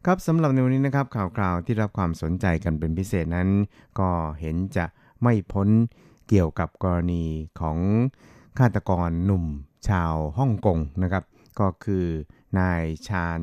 [0.08, 3.50] ครับสำหรับในวันนี้นะครับข่าวคราวที่รับความสนใจกันเป็นพิเศษนั้น
[4.00, 4.86] ก็เห็นจะ
[5.24, 5.70] ไม่พ้น
[6.28, 7.26] เกี่ยวกับกรณี
[7.60, 7.78] ของ
[8.60, 9.46] ฆาตกรหนุ่ม
[9.90, 11.24] ชาวฮ่องกงนะครับ
[11.60, 12.06] ก็คือ
[12.60, 13.40] นายชาญ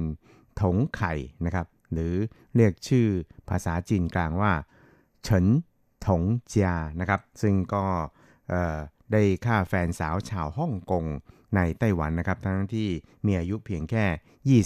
[0.61, 1.13] ถงไข่
[1.45, 2.15] นะครับ หรือ
[2.57, 3.07] เรียกชื่อ
[3.49, 4.53] ภาษาจีนกลางว่า
[5.23, 5.47] เฉิน
[6.07, 6.71] ถงเจีย
[7.01, 7.85] นะครับ ซึ่งก็
[9.13, 11.05] ได้ฆ่าแฟนสาวชาวฮ่องกง
[11.57, 12.89] ในไต้หวันนะครับ ทั้งที่
[13.27, 14.05] มีอายุเพียงแค่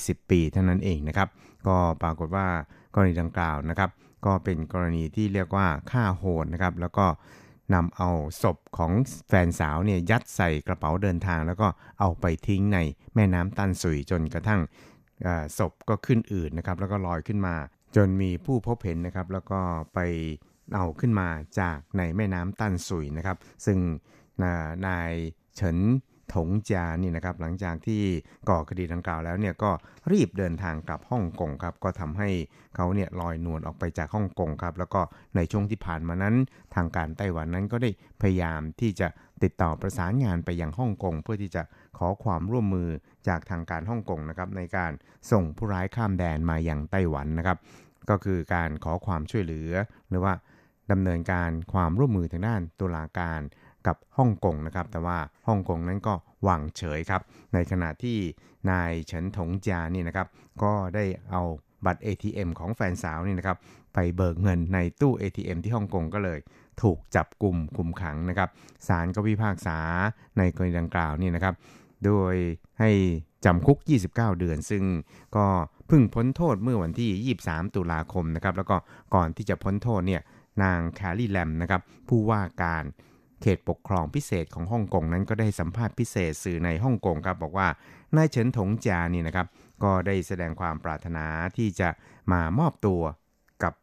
[0.07, 1.29] 20 ปีเท่านั้นเองนะครับ
[1.69, 2.47] ก็ปรากฏว่า
[2.95, 3.91] กรณีดังกล่าวนะครับ
[4.27, 7.07] ก็เป็นกรณีที่เรียกว่าฆ่าโหดนะครับ แล้วก็
[7.75, 8.11] นำเอา
[8.43, 8.93] ศพของ
[9.29, 11.69] แฟนสาวเนี่ยยัดใส่กระเป๋าเดินทาง แล้วก็
[12.01, 12.79] เอาไปทิ้งใน
[13.15, 14.61] แม่น้ำตันสุยจนกระทั่ง
[15.59, 17.55] ศพก็ขึ้นอืดนะครับ แล้วก็ลอยขึ้นมา
[17.97, 19.61] จนมีผู้พบเห็นนะครับ แล้วก็
[19.95, 19.99] ไป
[20.75, 21.29] เอาขึ้นมา
[21.61, 23.79] จากในแม่น้ำตันสุยนะครับ ซึ่ง
[24.87, 25.13] นาย
[25.57, 25.79] เฉิน
[26.35, 28.03] ถงจานี่นะครับหลังจากที่
[28.49, 29.71] ก่อคดีดังกล่าวแล้วเนี่ยก็
[30.13, 32.29] รีบเดินทางกลับฮ่องกงครับก็ทำให้
[32.77, 35.01] เขาเนี่ยลอยนวลออกไปจากฮ่องกงครับแล้วก็
[35.37, 36.35] ในช่วงที่ผ่านมานั้น
[36.75, 37.91] ทางการไต้หวันนั้นก็ได้
[38.23, 39.09] พยายามที่จะ
[39.43, 41.63] ติดต่อประสานงานไปยังฮ่องกงเพื่อที่จะ
[41.99, 42.89] ขอความร่วมมือ
[43.29, 44.93] จากทางการฮ่องกงนะครับในการ
[45.31, 47.59] ส่งผู้ร้ายข้ามแดนมาอยังไต้หวันนะครับ
[48.11, 49.71] ก็คือการขอความช่วยเหลือ
[50.09, 50.35] หรือว่า
[50.93, 53.41] ดำเนินการความร่วมมือทางด้านตุลาการ
[53.87, 55.19] กับฮ่องกงนะครับแต่ว่า
[55.49, 56.15] ฮ่องกงนั้นก็
[56.47, 57.23] วางเฉยครับ
[57.55, 58.19] ในขณะที่
[58.71, 60.27] นายเฉินถงจานี่นะครับ
[60.63, 61.43] ก็ได้เอา
[61.87, 63.59] บัตร ATM ของแฟนสาวนี่นะครับ
[63.95, 66.39] ไปเบิกเงินในตู้ ATM ที่ฮ่องกงก็เลย
[66.83, 68.49] ถูกจับกลุ่มคุมขังนะครับ
[68.89, 69.79] ศาลก็พิพากษา
[70.39, 71.55] ในกรณีดังกล่าวนี่นะครับ
[72.05, 72.35] โดย
[72.81, 72.91] ให้
[73.45, 74.85] จำคุก 29 เดือน ซึ่ง
[75.37, 75.47] ก็
[75.89, 78.77] เพิ่งพ้นโทษเมื่อวันที่ 23 ตุลาคมนะครับแล้วก็
[79.15, 80.23] ก่อนที่จะพ้นโทษเนี่ย
[80.63, 82.85] นางแคลรี่แลมนะครับผู้ว่าการ
[83.43, 87.69] เขตปกครองพิเศษของฮ่องกงนั้นก็ได้สัมภาษณ์พิเศษสื่อในฮ่องกงครับบอกว่า
[88.17, 89.47] นายเฉินถงจานี่นะครับ
[89.83, 91.89] ก็ได้แสดงความปรารถนาที่จะ
[92.33, 93.01] มามอบตัว
[93.63, 93.75] กับ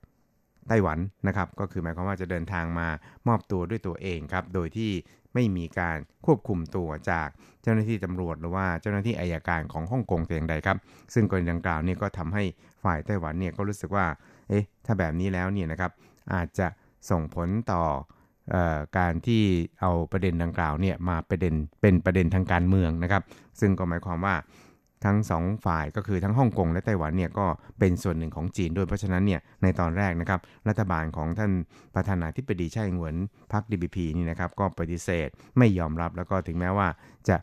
[0.68, 2.88] ไต้หวันนะครับ ก็คือหมายความว่าจะเดินทางมา
[3.28, 4.92] มอบตัวด้วยตัวเองครับ โดยที่
[5.34, 7.28] ไม่มีการควบคุมตัวจาก
[7.62, 10.78] เจ้าหน้าที่ตำรวจหรือว่าเจ้าหน้าที่อายการของฮ่องกงแต่อย่างใดครับ
[11.14, 12.44] ซึ่งกรณีดังกล่าวนี่ก็ทำให้
[12.84, 14.06] ฝ่ายไต้หวันเนี่ยก็รู้สึกว่า
[14.50, 15.92] เอ๊ะ ถ้าแบบนี้แล้วเนี่ยนะครับ
[16.34, 16.68] อาจจะ
[17.10, 17.84] ส่งผลต่อ
[18.98, 19.44] การที่
[19.82, 23.24] เอาประเด็นดังกล่าวเนี่ยมาประเด็นเป็นประเด็นทางการเมืองนะครับ
[23.60, 24.36] ซึ่งก็หมายความว่า
[25.06, 27.46] ทั้งสองฝ่ายก็คือทั้งฮ่องกงและไต้หวันเนี่ยก็
[27.80, 31.52] เป็นส่วนหนึ่งของจีนด้วยเพราะฉะนั้นเนี่ยในตอนแรกนะครับรัฐบาลของท่าน
[31.96, 33.16] ประธานาธิบดีไช่เหวิน
[33.54, 36.88] พรรค DPP นี่นะครับก็ปฏิเสธไม่ยอมรับแล้วก็ถึงแม้ว่า
[37.30, 37.38] จะ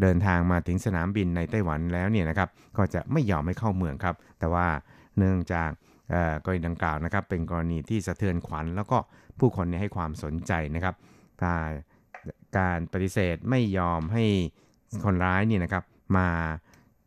[0.00, 4.66] เดินทางมาถึงสนามบินในไต้หวันแล้วเนี่ยนะครับก็จะไม่ยอมให้เข้าเมืองครับ แต่ว่า
[5.18, 5.70] เนื่องจาก
[6.44, 8.98] กรณีดังกล่าวนะครับเป็นกรณีที่สะเทือนขวัญแล้วก็
[9.38, 10.94] ผู้คนให้ความสนใจนะครับ
[12.58, 14.24] การปฏิเสธไม่ยอมให้
[15.04, 15.84] คนร้ายนี่นะครับ
[16.16, 16.28] มา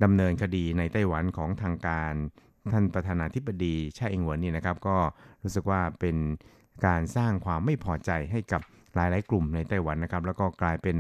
[0.03, 2.13] ดำเนินคดีในไต้หวันของทางการ
[2.73, 4.97] ท่านประธานาธิบดีชาอิงหวนนี่นะครับ ก็
[5.43, 6.17] รู้สึกว่าเป็น
[6.85, 8.61] การสร้างความไม่พอใจให้กับ
[8.95, 10.97] หลาย ๆ กลุ่มในไต้หวันนะครับ แล้วก็กลายเป็น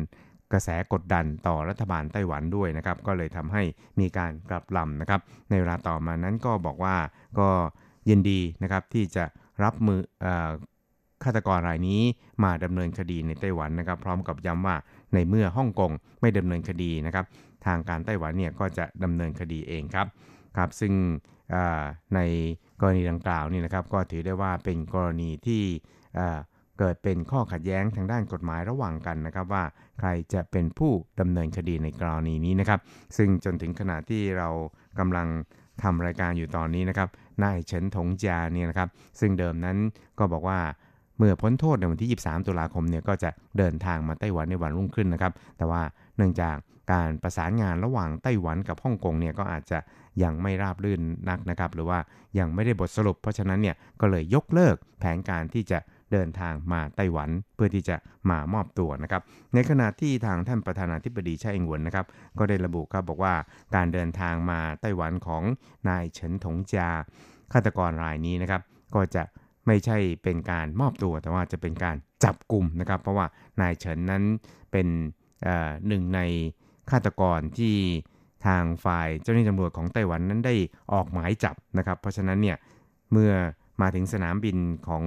[0.51, 3.63] กระแสกดดันต่อรัฐบาลไต้หวันด้วยนะครับ ก็เลยทำให้
[3.99, 6.95] มีการกลับลำนะครับ ในเวลาต่อมานั้นก็บอกว่า
[7.39, 7.49] ก็
[8.09, 9.25] ยินดีนะครับที่จะ
[9.63, 10.27] รับมืออ
[11.25, 12.01] ฆาตกรรายนี้
[12.43, 14.75] มาดำเนินคดีในไต้หวันนะครับ พร้อมกับย้ำว่า
[15.13, 17.25] ในเมื่อฮ่องกงไม่ดำเนินคดีนะครับ
[17.65, 20.07] ทางการไต้หวันเนี่ยก็จะดำเนินคดีเองครับ
[20.57, 20.93] ครับ ซึ่ง
[22.15, 22.19] ใน
[22.81, 25.63] กรณีดังกล่าวนี่นะครับ ก็ถือได้ว่าเป็นกรณีที่
[26.79, 29.63] เกิดเป็นข้อขัดแย้งทางด้านกฎหมายระหว่างกันนะครับว่า
[29.99, 32.79] ใครจะเป็นผู้ดำเนินคดีในกรณีนี้นะครับ
[33.17, 34.49] ซึ่งจนถึงขณะที่เรา
[34.99, 35.27] กำลัง
[35.83, 37.09] ทำรายการอยู่ตอนนี้นะครับ
[37.43, 39.77] นายเฉินถงจาเนี่ยนะครับ ซึ่งเดิมนั้น
[40.19, 40.59] ก็บอกว่า
[41.17, 45.81] เมื่อพ้นโทษในวันที่ 23 ตุลาคมเนี่ยก็จะเดินทางมาไต้หวันในวันรุ่งขึ้นนะครับ แต่ว่า
[46.17, 46.55] เนื่องจาก
[46.93, 49.79] การประสานงานระหว่างไต้หวันกับฮ่องกงเนี่ยก็อาจจะ
[50.23, 51.99] ยังไม่ราบรื่นนักนะครับ หรือว่า
[52.39, 55.79] ยังไม่ได้บทสรุป เพราะฉะนั้นเนี่ยก็เลยยกเลิกแผนการที่จะ
[56.11, 57.95] เดินทางมาไต้หวันเพื่อที่จะ
[58.29, 59.21] มามอบตัวนะครับ
[59.53, 62.05] ในขณะที่ทางท่านประธานาธิบดีไช่เอิงหวนนะครับ
[62.39, 63.33] ก็ได้ระบุครับบอกว่า
[63.75, 65.43] การเดินทางมาไต้หวันของ
[65.89, 66.89] นายเฉินถงจา
[67.53, 68.61] ฆาตกรรายนี้นะครับ
[68.95, 69.23] ก็จะ
[69.67, 73.25] ไม่ใช่เป็นการมอบตัวแต่ว่าจะเป็นการจับกลุ่มนะครับ เพราะว่า
[73.61, 74.23] นายเฉินนั้น
[74.71, 74.87] เป็น
[75.87, 76.19] หนึ่งใน
[76.89, 77.75] ฆาตกรที่
[78.45, 80.55] ทางฝ่ายเจ้าหน้าที่ตำรวจของไต้หวันนั้นได้
[80.93, 82.57] ออกหมายจับนะครับ เพราะฉะนั้นเนี่ย
[83.11, 83.31] เมื่อ
[83.81, 84.57] มาถึงสนามบิน
[84.87, 85.03] ของ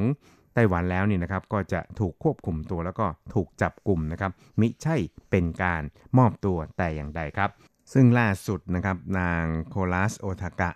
[0.54, 4.96] ไต้หวันแล้วนี่นะครับ ก็จะถูกควบคุมตัวแล้วก็ถูกจับกลุ่มนะครับ มิใช่
[5.30, 5.82] เป็นการ
[6.18, 7.50] มอบตัวแต่อย่างใดครับ
[7.92, 10.70] ซึ่งล่าสุดนะครับนางโคลัสโอทากะ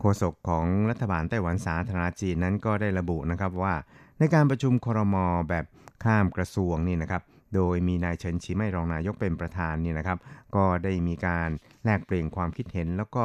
[0.00, 3.74] โฆษกของรัฐบาลไต้หวันสาธารณจีนนั้นก็ได้ระบุนะครับว่า
[4.18, 5.16] ในการประชุมครม
[5.48, 5.64] แบบ
[6.04, 7.22] ข้ามกระทรวงนี่นะครับ
[7.54, 10.18] โดยมีนายเฉินชีไม่รองนายกเป็นประธานนี่นะครับ
[10.56, 11.48] ก็ได้มีการ
[11.84, 13.24] แลกเปลี่ยนความคิดเห็น แล้วก็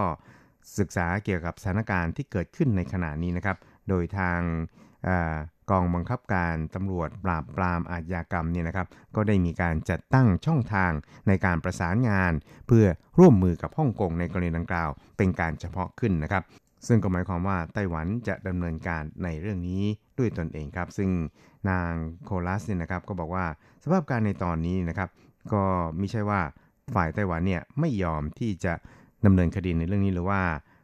[0.79, 3.57] ศึกษาเกี่ยวกับสถานการณ์ที่เกิดขึ้นในขณะนี้นะครับ
[3.89, 4.39] โดยทาง
[5.69, 10.91] กองบังคับการตำรวจปราบปรามอาชญากรรมเนี่ยนะครับ ก็ได้มีการจัดตั้งช่องทาง
[11.27, 12.33] ในการประสานงาน
[12.67, 12.85] เพื่อ
[13.19, 16.43] ร่วมมือกับฮ่องกงในกรณีดังกล่าว เป็นการเฉพาะขึ้นนะครับ
[16.87, 19.83] ซึ่งก็หมายความว่าไต้หวันจะดำเนินการในเรื่องนี้
[20.17, 21.09] ด้วยตนเองครับ ซึ่ง
[21.69, 21.91] นาง
[22.25, 23.45] โคลัสเนี่ยนะครับก็บอกว่า
[23.83, 25.09] สภาพการในตอนนี้นะครับ
[25.53, 25.63] ก็
[25.97, 26.41] ไม่ใช่ว่า
[26.95, 28.73] ฝ่ายไต้หวันเนี่ยไม่ยอมที่จะ
[29.25, 30.41] ดำเนินคดีในเรื่องนี้หรือว่า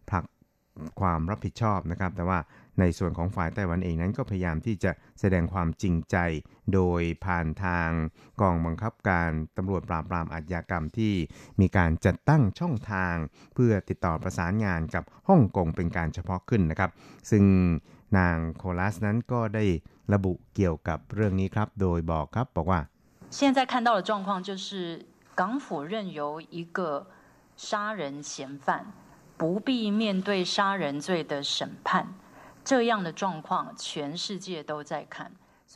[0.10, 0.24] ผลัก
[1.00, 2.40] ความรับผิดชอบนะครับ แต่ว่า
[2.81, 6.17] ในส่วนของฝ่ายไต้หวันเองนั้นก็พยายามที่จะแสดงความจริงใจ
[6.75, 7.91] โดยผ่านทาง
[8.41, 11.15] กองบังคับการตำรวจปราบปรามอาชญากรรมที่
[11.61, 13.15] มีการจัดตั้งช่องทาง
[13.55, 16.91] เพื่อติดต่อประสานงานกับฮ่องกงเป็นการเฉพาะขึ้นนะครับ
[17.31, 17.45] ซึ่ง
[18.19, 19.65] นางโคลัสนั้นก็ได้
[20.13, 22.81] ระบุเกี่ยวกับเรื่องนี้ครับ โดยบอกครับบอกว่า
[23.39, 24.67] 现在看到的状况就是
[25.41, 26.21] 港府任由
[26.57, 26.79] 一个
[27.69, 28.67] 杀人嫌犯
[29.41, 31.57] 不必面对杀人罪的审
[31.87, 32.07] 判
[32.69, 35.15] 这样的状况全世界都在看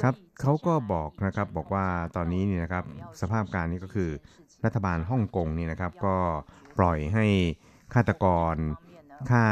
[0.02, 2.84] ครับเขาก็บอกนะครับบอกว่าตอนนี้นี่นะครับ
[3.20, 4.10] สภาพการนี้ก็คือ
[4.64, 6.16] รัฐบาลฮ่องกงนี่นะครับก็
[6.78, 7.26] ปล่อยให้
[7.94, 8.54] ฆาตกร
[9.30, 9.42] ฆ่า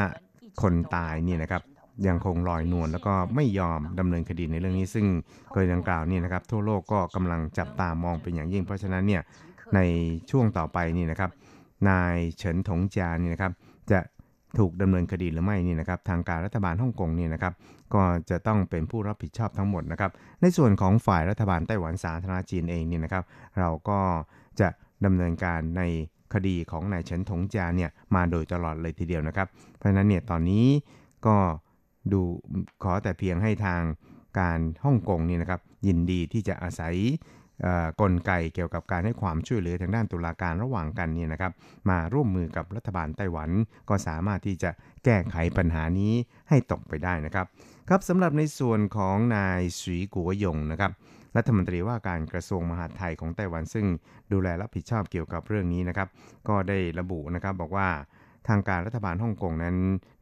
[0.62, 1.62] คนตายนี่นะครับ
[2.07, 5.07] ยังคงลอยนวลแล้วก็ไม่ยอมดำเนินคดีในเรื่องนี้ ซึ่ง
[5.53, 9.22] กรณีดังกล่าวนี่นะครับทั่วโลกก็กำลังจับตามองเป็นอย่างยิ่ง เพราะฉะนั้นเนี่ย
[9.74, 9.80] ใน
[10.30, 11.30] ช่วงต่อไปนี่นะครับ
[11.89, 13.53] นายเฉินถงจานี่นะครับ
[13.91, 13.99] จะ
[14.58, 17.54] ถูกดำเนินคดีหรือไม่นี่นะครับทางการรัฐบาลฮ่องกงนี่นะครับ
[17.93, 23.24] ก็จะต้องเป็นผู้รับผิดชอบทั้งหมดนะครับในส่วนของฝ่ายรัฐบาลไต้หวันสาธารณจีนเองนี่นะครับ
[23.60, 24.00] เราก็
[24.60, 24.70] จะ
[25.06, 25.82] ดำเนินการใน
[26.34, 30.66] คดีของนายเฉินถงจาเนี่ยมาโดยตลอดเลยทีเดียวนะครับเพราะฉะนั้นเนี่ยตอนนี้
[31.28, 31.38] ก็
[32.12, 32.22] ดู
[32.84, 33.82] ขอแต่เพียงให้ทาง
[34.39, 36.95] การฮ่องกงนี่นะครับยินดีที่จะอาศัย
[38.01, 41.51] กลไกเกี่ยวกับการให้ความช่วยเหลือทางด้านตุลาการระหว่างกันเนี่ยนะครับ
[41.89, 43.49] มาร่วมมือกับรัฐบาลไต้หวัน
[43.89, 44.70] ก็สามารถที่จะ
[45.05, 46.14] แก้ไขปัญหานี้
[46.49, 47.45] ให้ตกไปได้นะครับ
[47.89, 50.91] ครับสำหรับในส่วนของนายสุยกัวยงนะครับ
[51.38, 53.86] รัฐมนตรีว่าการกระทรวงมหาดไทยของไต้หวันซึ่ง
[54.32, 56.08] ดูแลรับผิดชอบเกี่ยวกับเรื่องนี้นะครับ
[56.47, 57.89] ก็ได้ระบุนะครับบอกว่า
[58.47, 59.76] ทางการรัฐบาลฮ่องกงนั้น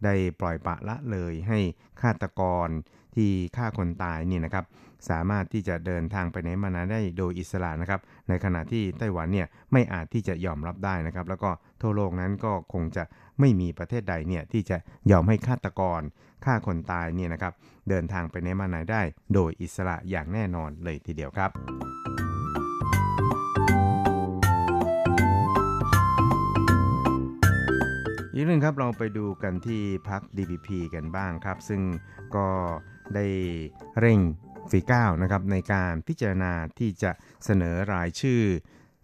[0.06, 1.60] ได้ปล่อยปะละเลยให้
[2.02, 2.68] ฆาตกร
[3.16, 4.66] ที่ฆ่าคนตายนี่นะครับ
[5.10, 11.50] สามารถที่จะเดินทางไปไหนมาไหนได้โดยอิสระนะครับ ในขณะที่ไต้หวันเนี่ยไม่อาจที่จะยอมรับได้นะครับ แล้วก็
[11.82, 13.04] ทั่วโลกนั้นก็คงจะ
[13.40, 14.78] ไม่มีประเทศใดเนี่ยที่จะ
[15.12, 16.02] ยอมให้ฆาตกร
[16.46, 17.54] ฆ่าคนตายเนี่ยนะครับ
[17.90, 19.02] เดินทางไปไหนมาไหนได้
[19.34, 21.52] โดยอิสระอย่างแน่นอนเลยทีเดียวครับ
[28.38, 31.82] อีกหนึ่งครับเราไปดูกันที่พัก DPP กันบ้างครับ ซึ่ง
[32.36, 32.48] ก็
[33.16, 33.26] ได้
[34.00, 34.20] เร่ง
[34.72, 37.12] ฝีก้าวนะครับในการพิจารณาที่จะ
[37.46, 38.42] เสนอรายชื่อ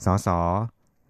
[0.06, 0.28] สส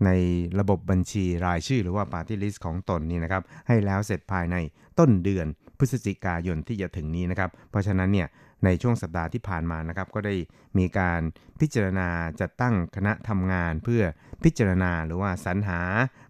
[0.05, 0.11] ใน
[0.59, 4.55] ระบบบัญชีรายชื่อหรือว่า party list ของตนนี่นะครับ ให้แล้วเสร็จภายใน
[4.99, 8.27] ต้นเดือนพฤศจิกายนที่จะถึงนี้นะครับ เพราะฉะนั้นเนี่ย
[8.65, 10.35] ในช่วงสัปดาห์ที่ผ่านมานะครับ ก็ได้
[10.77, 11.21] มีการ
[11.59, 12.07] พิจารณา
[12.41, 14.03] จัดตั้งคณะทำงานเพื่อ
[14.43, 15.81] พิจารณาหรือว่าสรรหา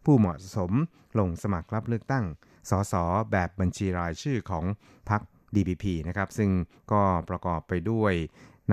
[0.05, 0.71] ผู้เหมาะสม
[1.19, 2.25] ลงสมัครรับเลือกตั้ง
[2.69, 2.93] สส
[3.31, 4.65] แบบบัญชีรายชื่อของ
[5.09, 5.21] พรรค
[5.55, 6.49] DPP นะครับซึ่ง
[6.91, 8.13] ก็ประกอบไปด้วย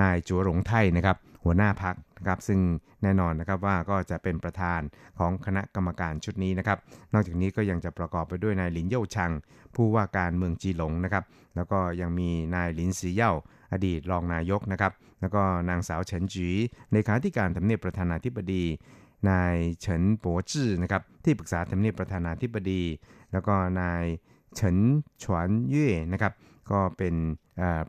[0.01, 2.61] นายจัวหลงไทยนะครับหัวหน้าพักนะครับซึ่ง
[3.03, 4.81] แน่นอนนะครับว่าก็จะเป็นประธาน
[5.18, 6.79] ของคณะกรรมการชุดนี้นะครับ
[7.12, 9.33] นอกจากนี้ก็ยังจะประกอบไปด้วยนายหลินเย่าชัง
[9.74, 11.24] ผู้ว่าการเมืองจีหลงนะครับ
[11.57, 13.33] แล้วก็ยังมีนายหลินสีเย่า
[13.72, 16.49] อดีตรองนายกนะครับแล้วก็นางสาวเฉินจี
[16.93, 18.64] ในขาธิการทำเนียบประธานาธิบดี
[19.31, 22.83] นายเฉินปัวจื้อนะครับที่ปรึกษาทำเนียบประธานาธิบดี
[23.33, 24.05] แล้วก็นาย
[24.55, 24.76] เฉิน
[25.22, 26.33] ฉวนเย่นะครับ
[26.73, 27.14] ก็เป็น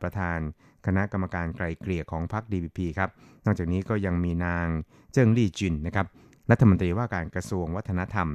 [0.01, 0.37] ประธาน
[0.85, 3.09] คณะกรรมการไกลเกลี่ยของพรรค DPP ครับ
[3.45, 4.67] นอกจากนี้ก็ยังมีนาง
[5.13, 6.07] เจิ้งลี่จินนะครับ
[6.51, 8.27] รัฐมนตรีว่าการกระทรวงวัฒนธรรม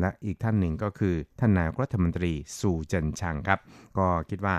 [0.00, 3.60] และอีกท่านหนึ่งก็คือท่านนายรัฐมนตรีสูเจินชังครับ
[3.98, 4.56] ก็คิดว่า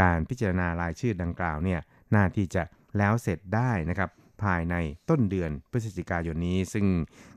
[0.00, 1.80] การพิจารณารายชื่อดังกล่าวเนี่ย
[2.14, 2.62] น่าที่จะ
[2.98, 4.10] แล้วเสร็จได้นะครับ
[4.42, 4.74] ภายใน
[5.10, 6.86] ต้นเดือนพฤศจิกายนนี้ ซึ่ง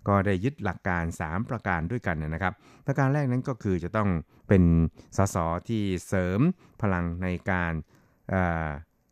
[0.07, 2.53] ก็ได้ยึดหลักการ 3 ประการด้วยกันนะครับ
[2.85, 4.09] ประการแรกนั้นก็คือจะต้อง
[4.47, 4.63] เป็น
[5.17, 5.37] สส
[5.67, 6.39] ที่เสริม
[6.81, 7.73] พลังในการ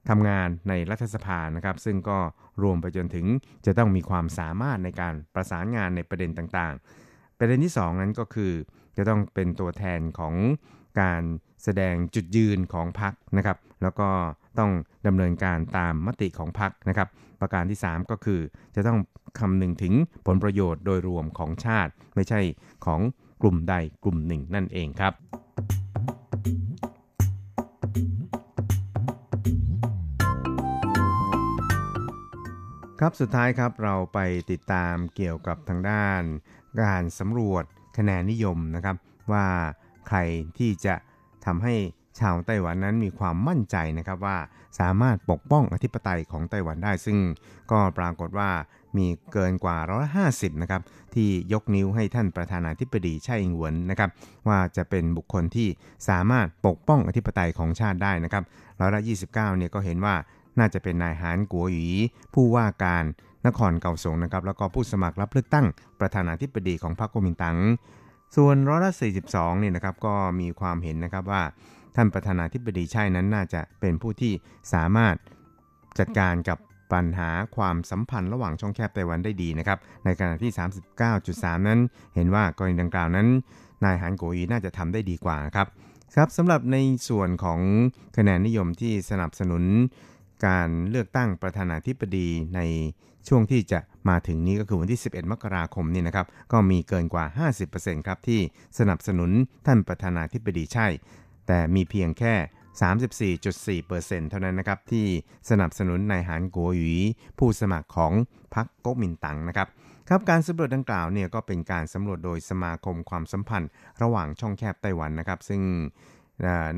[0.09, 2.19] ทำงานในรัฐสภานะครับ ซึ่งก็
[2.63, 3.25] รวมไปจนถึง
[3.65, 8.53] จะต้องมีความสามารถในการประสานงานในประเด็นต่างๆ ประเด็นที่ 2 นั้นก็คือ
[8.97, 10.33] จะต้องเป็นตัวแทนของ
[11.01, 11.23] การ
[11.63, 14.09] แสดงจุดยืนของพรรคนะครับ แล้วก็
[14.59, 14.71] ต้อง
[15.07, 17.07] ดำเนินการตามมติของพรรคนะครับ
[17.41, 18.39] ประการที่ 3 ก็คือ
[18.75, 18.99] จะต้อง
[19.39, 19.93] คำนึงถึง
[20.25, 22.39] ผลประโยชน์โดยรวมของชาติ ไม่ใช่
[22.85, 23.01] ของ
[23.41, 25.13] กลุ่มใดกลุ่มหนึ่งนั่นเองครับ
[33.01, 34.19] ครับสุดท้ายครับเราไป
[34.51, 36.21] ติดตามเกี่ยวกับทางด้าน
[36.81, 37.63] การสำรวจ
[37.97, 38.95] คะแนนนิยมนะครับ
[39.31, 39.45] ว่า
[40.07, 40.17] ใคร
[40.57, 40.95] ที่จะ
[41.45, 41.75] ทำให้
[42.19, 44.37] ชาวไต้หวันนั้นมีความมั่นใจนะครับว่า
[44.79, 47.17] สามารถปกป้องอธิปไตยของไต้หวันได้ ซึ่ง
[47.71, 48.49] ก็ปรากฏว่า
[48.97, 50.25] มีเกินกว่าร้อยละห้
[50.61, 50.81] นะครับ
[51.15, 54.09] ที่ยกนิ้วให้ท่านประธานาธิบดีไช่อิงหวนนะครับ
[54.47, 55.67] ว่าจะเป็นบุคคลที่
[56.09, 58.43] สามารถปกป้องอธิปไตยของชาติได้นะครับ
[58.79, 60.15] ร้อยละ29เก้านี่ยก็เห็นว่า
[60.59, 61.87] น่าจะเป็นนายหานกัวหยี
[62.33, 63.03] ผู้ว่าการ
[63.47, 65.65] นครเก่าสงนะครับแล้วก็ผู้สมัครรับเลือกตั้ง
[65.99, 67.57] ประธานาธิบดีของพรรคกุมินตัง
[68.35, 68.91] ส่วนร้อยละ
[69.27, 71.43] 42เนี่ยนะครับก็มีความเห็นนะครับว่า
[71.97, 74.33] ท่านประธานาธิบดีใช่นั้นน่าจะเป็นผู้ที่
[74.73, 75.15] สามารถ
[75.99, 76.57] จัดการกับ
[76.93, 80.51] ปัญหาความสัมพันธ์ระหว่างช่องแคบไต้หวันได้ดีนะครับ ในขณะที่
[81.09, 81.79] 39.3 นั้น
[82.15, 83.27] เห็นว่ากรณีดังกล่าวนั้น
[83.83, 85.67] นายหานโกยีน่าจะทำได้ดีกว่าครับ
[86.15, 86.77] ครับสำหรับใน
[87.09, 87.59] ส่วนของ
[88.17, 89.63] คะแนนนิยมที่สนับสนุน
[90.45, 92.61] การเลือกตั้งประธานาธิบดีใน
[93.27, 93.79] ช่วงที่จะ
[94.09, 97.25] มาถึงนี้ก็คือวันที่ 11 มกราคมนี่นะครับ ก็มีเกินกว่า
[97.65, 98.39] 50%ครับที่
[98.79, 99.31] สนับสนุน
[99.65, 100.87] ท่านประธานาธิบดีใช่
[101.47, 102.33] แต่มีเพียงแค่
[103.81, 105.05] 34.4%เท่านั้นนะครับที่
[105.49, 106.95] สนับสนุนนายหานกัวหยี
[107.39, 108.13] ผู้สมัครของ
[108.55, 109.67] พรรคก๊กมินตั๋งนะครับ
[110.09, 113.69] ครับการสำรวจดังกล่าวเนี่ยก็เป็นการสำรวจโดยสมาคมความสัมพันธ์
[114.01, 115.61] ระหว่างช่องแคบไต้หวันนะครับ ซึ่ง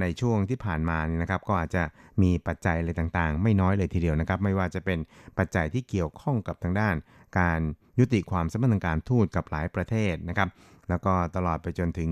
[0.01, 1.83] ในช่วงที่ผ่านมานี่นะครับก็อาจจะ
[2.21, 4.99] มีปัจจัยอะไรต่างๆ ไม่น้อยเลยทีเดียวนะครับ ไม่ว่าจะเป็น
[5.37, 6.95] ปัจจัยที่เกี่ยวข้องกับทางด้าน
[7.39, 7.59] การ
[7.99, 10.49] ยุติความสัมพันธ์ทางการทูตกับหลายประเทศนะครับ
[10.89, 12.11] แล้วก็ตลอดไปจนถึง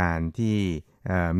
[0.00, 0.56] การที่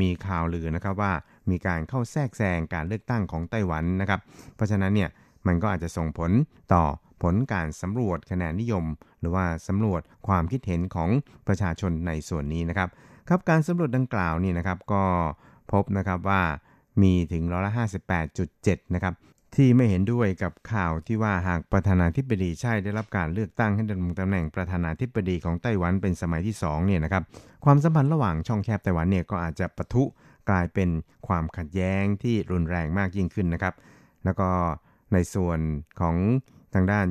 [0.01, 1.13] มีข่าวลือนะครับว่า
[1.51, 4.21] มีการเข้าแทรกแซงการเลือกตั้งของไต้หวันนะครับ
[4.57, 5.11] เพราะฉะนั้นเนี่ย
[5.47, 6.31] มันก็อาจจะส่งผล
[6.73, 6.85] ต่อ
[7.23, 8.85] ผลการสำรวจคะแนนนิยม
[9.21, 11.11] หรือว่าสำรวจความคิดเห็นของ
[11.47, 12.89] ประชาชนในส่วนนี้นะครับ
[13.29, 15.05] ครับการสำรวจดังกล่าวนี่นะครับก็
[15.73, 16.43] พบนะครับว่า
[17.03, 17.73] มีถึงร้อยละ
[18.33, 19.15] 58.7 นะครับ
[19.55, 27.23] ที่ไม่เห็นด้วยกับข่าวที่ว่าหากประธานาธิบดีใช่ได้รับการเลือกตั้งให้ดำรงตำแหน่งประธานาธิบดีของไต้หวันเป็นสมัยที่2เนี่ยนะครับ
[27.65, 30.05] ความสัมพันธ์ระหว่างช่องแคบไต้หวันเนี่ยก็อาจจะปะทุ
[30.51, 30.89] กลายเป็น
[31.27, 33.75] ความขัดแย้งที่รุนแรงมากยิ่งขึ้นนะครับ
[34.25, 34.49] แล้วก็
[35.13, 35.59] ในส่วน
[36.01, 36.17] ของ
[36.75, 37.07] ทางด้าน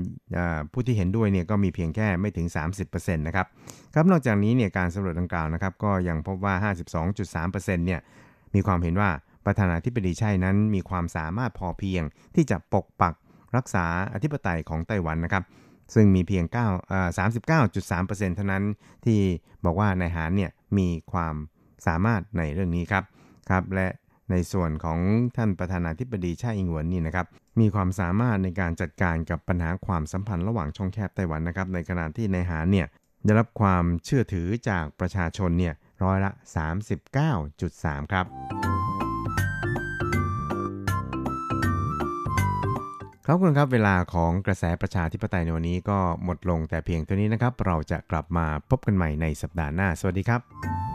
[0.71, 2.47] ผู้ที่เห็นด้วยเนี่ยก็มีเพียงแค่ไม่ถึง
[2.81, 3.47] 30%นะครับ
[3.93, 6.71] ครับนอกจากนี้เนี่ยการสำรวจดังกล่าวนะครับก็ยังพบว่า
[7.21, 7.99] 52.3%เนี่ย
[8.55, 9.09] มีความเห็นว่า
[9.45, 12.03] ประธานาธิบดีใช่นั้นมีความสามารถพอเพียง
[12.35, 13.13] ที่จะปกปัก
[13.55, 15.43] รักษาอธิปไตยของไต้หวันนะครับ
[15.93, 16.55] ซึ่งมีเพียง9
[17.17, 18.63] 39.3%เท่านั้น
[19.05, 19.19] ที่
[19.65, 21.35] บอกว่านายหานเนี่ยมีความ
[21.87, 23.03] สามารถในเรื่องนี้ครับ
[23.49, 23.87] ครับ และ
[24.31, 24.99] ในส่วนของ
[25.37, 27.27] ท่านประธานาธิบดีชาอิงหวนนี่นะครับ
[27.59, 32.87] มีความสามารถในการจัดการกับปัญหาความสัมพันธ์ระหว่างช่องแคบไต้หวันนะครับในขณะที่นายหานเนี่ย
[33.25, 35.73] ได้รับความเชื่อถือจากประชาชนเนี่ย
[36.03, 36.31] ร้อยละ
[37.21, 38.25] 39.3 ครับ
[43.27, 50.94] ครับคุณครับเวลาของกระแสประชาธิปไตยในวันนี้ก็หมดลงแต่เพียงเท่านี้นะครับ เราจะกลับมาพบกันใหม่ในสัปดาห์หน้า สวัสดีครับ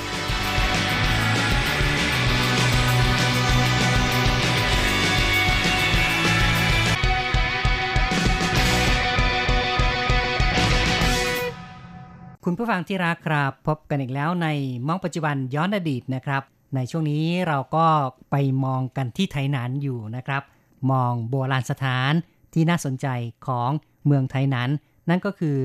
[12.45, 14.47] คุณผู้ฟังที่รักครับ พบกันอีกแล้วใน
[14.87, 16.43] มองปัจจุบันย้อนอดีตนะครับ
[16.75, 17.85] ในช่วงนี้เราก็
[18.31, 18.35] ไป
[18.65, 20.43] มองกันที่ไทยนานอยู่นะครับ
[20.91, 22.13] มองโบราณสถาน
[22.53, 23.07] ที่น่าสนใจ
[23.47, 23.69] ของ
[24.05, 24.69] เมืองไทยนั้น
[25.09, 25.57] นั่นก็คือ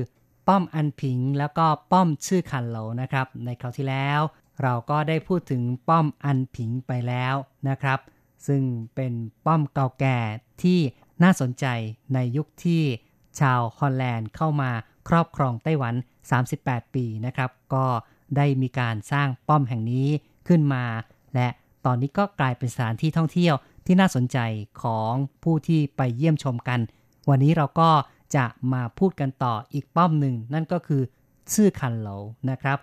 [0.47, 4.19] ป้อมอันผิงแล้วก็ป้อมชื่อคันโหลนะครับ ในคราวที่แล้ว
[4.61, 7.35] เราก็ได้พูดถึงป้อมอันผิงไปแล้ว
[7.69, 7.99] นะครับ
[8.47, 8.63] ซึ่ง
[8.95, 9.13] เป็น
[9.45, 10.19] ป้อมเก่าแก่
[10.63, 10.79] ที่
[11.23, 11.65] น่าสนใจ
[12.13, 12.83] ในยุคที่
[13.39, 14.71] ชาวฮอลแลนด์เข้ามา
[15.07, 15.95] ครอบครองไต้หวัน
[16.43, 17.85] 38 ปีนะครับ ก็
[18.37, 20.07] ได้มีการสร้างป้อมแห่งนี้
[20.47, 20.83] ขึ้นมา
[21.35, 21.47] และ
[21.85, 23.55] ตอนนี้ก็กลายเป็นสถานที่ท่องเที่ยว
[23.85, 24.37] ที่น่าสนใจ
[24.83, 25.11] ของ
[25.43, 26.79] ผู้ที่ไปเยี่ยมชมกัน
[27.29, 27.89] วันนี้เราก็
[28.35, 31.01] จะมาพูดกันต่ออีกป้อมหนึ่ง นั่นก็คือ
[31.53, 32.15] ชื่อคันเหลา
[32.49, 32.77] นะครับ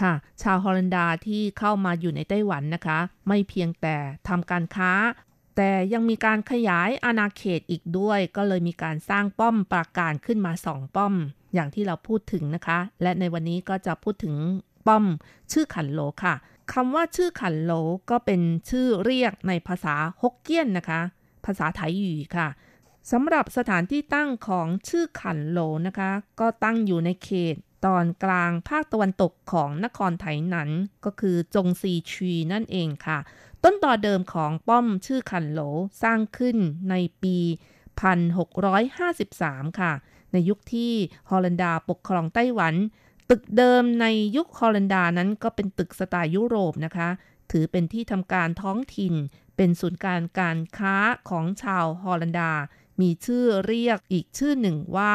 [0.00, 0.12] ค่ะ
[0.42, 3.96] ชาวฮอลันดาที่เข้ามาอยู่ในไต้หวันนะคะ ไม่เพียงแต่
[4.28, 4.92] ทำการค้า
[5.56, 11.14] แต่ยังมีการขยายอาณาเขตอีกด้วย ก็เลยมีการสร้างป้อมปราการขึ้นมาสองป้อม
[11.54, 14.34] อย่างที่เราพูดถึงนะคะ และในวันนี้ก็จะพูดถึง
[14.86, 15.04] ป้อม
[15.52, 16.34] ชื่อขันโหลค่ะ
[16.72, 17.72] คำว่าชื่อขันโหล
[18.10, 18.40] ก็เป็น
[18.70, 21.00] ชื่อเรียกในภาษาฮกเกี้ยนนะคะ
[21.44, 22.48] ภาษาไทยหยีค่ะ
[23.10, 30.70] สำหรับสถานที่ตั้งของชื่อขันโหลนะคะ ก็ตั้งอยู่ในเขต ตอนกลางภาคตะวันตกของนครไถหนัน
[31.04, 33.18] ก็คือจงซีชีนั่นเองค่ะ
[33.64, 35.60] ต้นต่อเดิมของป้อมชื่อขันโหล
[36.02, 36.56] สร้างขึ้น
[36.90, 37.36] ในปี
[39.02, 39.92] 1653 ค่ะ
[40.32, 40.92] ในยุคที่
[41.30, 42.74] ฮอลันดาปกครองไต้หวัน
[43.30, 44.06] ตึกเดิมใน
[44.36, 47.08] ยุคฮอลันดานั้นก็เป็นตึกสไตล์ยุโรปนะคะ
[47.50, 49.14] ถือเป็นที่ทำการท้องถิ่น
[49.56, 50.96] เป็นศูนย์กลางการค้า
[51.28, 52.52] ของชาวฮอลันดา
[53.00, 55.12] มีชื่อเรียกอีกชื่อหนึ่งว่า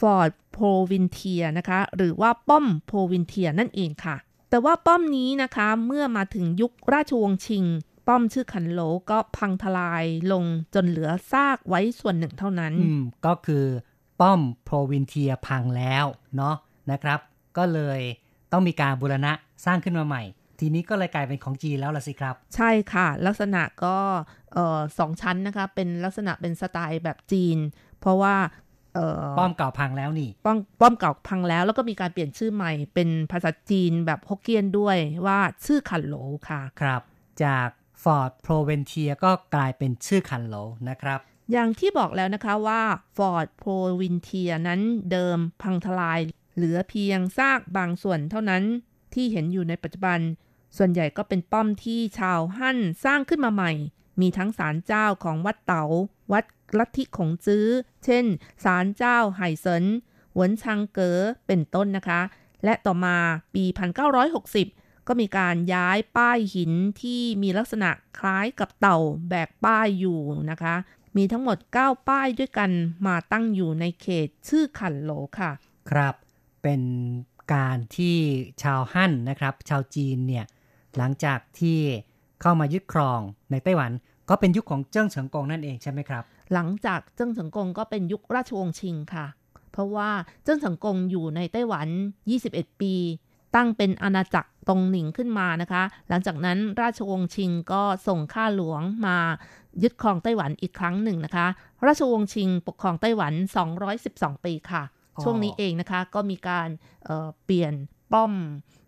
[0.00, 4.16] Fort Provintia นะคะ หรือว่าป้อม Provintia นั่นเองค่ะ
[4.50, 7.64] แต่ว่าป้อมนี้นะคะเมื่อมาถึงยุคราชวงศ์ชิง
[8.08, 8.80] ป้อมชื่อขันโหล
[9.10, 10.44] ก็พังทลายลง
[10.74, 13.64] จนเหลือซากไว้ส่วนหนึ่งเท่านั้น อืม ก็คือ
[14.20, 16.04] ป้อม Provintia พังแล้ว
[16.36, 16.56] เนาะ
[16.90, 17.20] นะครับ
[17.56, 18.00] ก็เลย
[18.52, 19.32] ต้องมีการบูรณะ
[19.64, 20.22] สร้างขึ้นมาใหม่
[20.60, 23.96] ทีนี้ก็เลยกลายเป็นของจีนแล้วล่ะสิครับ ใช่ค่ะ ลักษณะก็
[24.52, 27.58] เอ่อสองชั้นนะคะ เป็นลักษณะเป็นสไตล์แบบจีน
[28.00, 28.65] เพราะว่าเอ่อ
[29.38, 36.14] ป้อมเก่าพังแล้วนี่ ป้อมป้อมเก่าพังแล้ว แล้วก็มีการเปลี่ยนชื่อใหม่เป็นภาษาจีนแบบฮกเกี้ยนด้วยว่าชื่อขันโหล
[36.48, 37.02] ค่ะ ครับ
[37.44, 37.68] จาก
[38.02, 40.56] Fort Provintia ก็กลายเป็นชื่อขันโหล
[40.88, 41.18] นะครับ
[41.52, 42.82] อย่างที่บอกแล้วนะคะว่า
[43.16, 43.64] ฟอร์ดโพ
[44.00, 44.80] วินเทียนั้น
[45.12, 46.20] เดิมพังทลาย
[46.54, 48.62] เหลือเพียงซากบางส่วนเท่านั้น
[49.14, 50.20] ที่เห็นอยู่ในปัจจุบัน
[50.76, 53.72] ส่วนใหญ่ก็เป็นป้อมที่ชาวฮั่นสร้างขึ้นมาใหม่
[54.20, 55.84] มีทั้งศาลเจ้าของวัดเตา๋า
[56.32, 56.44] วัด
[56.78, 57.66] ลัทธิของจื้อ
[58.04, 58.24] เช่น
[58.64, 59.84] ศาลเจ้าไห่เซิน
[60.34, 62.20] หวนชังเก๋อเป็นต้นนะคะ
[62.64, 63.16] และต่อมา
[63.54, 63.64] ปี
[64.36, 68.98] 1960 ก็มีการย้ายป้ายหินที่มีลักษณะคล้ายกับเต่า
[69.28, 70.74] แบกป้ายอยู่นะคะ
[71.16, 72.70] มีทั้งหมด 9 ป้ายด้วยกัน
[73.06, 75.50] มาตั้งอยู่ในเขตชื่อขันโหลค่ะ
[75.90, 76.14] ครับ
[76.62, 76.82] เป็น
[77.54, 78.16] การที่
[78.62, 80.44] ชาวฮั่นนะครับ ชาวจีนเนี่ย
[80.96, 81.78] หลังจากที่
[82.40, 83.92] เข้ามายึดครองในไต้หวัน
[84.28, 89.26] ก็เป็นยุคของเจิ้งเฉิงกงนั่นเองใช่ไหมครับ หลังจากเจิ้งเฉิงกงก็เป็นยุคราชวงศ์ชิงค่ะ
[89.72, 90.10] เพราะว่า
[90.44, 91.88] เจิ้งเฉิงกงอยู่ในไต้หวัน
[92.34, 92.94] 21 ปี
[93.54, 99.18] ตั้งเป็นอาณาจักรตรงหนิงขึ้นมานะคะ หลังจากนั้นราชวงศ์ชิงก็ส่งข้าหลวงมา
[99.82, 101.46] ยึดครองไต้หวันอีกครั้งหนึ่งนะคะ
[101.86, 103.32] ราชวงศ์ชิงปกครองไต้หวัน
[103.88, 104.82] 212 ปีค่ะ
[105.16, 106.68] อ๋อช่วงนี้เองนะคะก็มีการ
[107.04, 107.72] เอ่อเปลี่ยน
[108.12, 108.32] ป้อม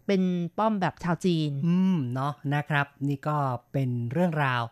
[0.06, 0.22] เป็น
[0.58, 3.36] ป้อมแบบชาวจีน อืม เนาะนะครับ นี่ก็
[3.72, 4.62] เป็นเรื่องราว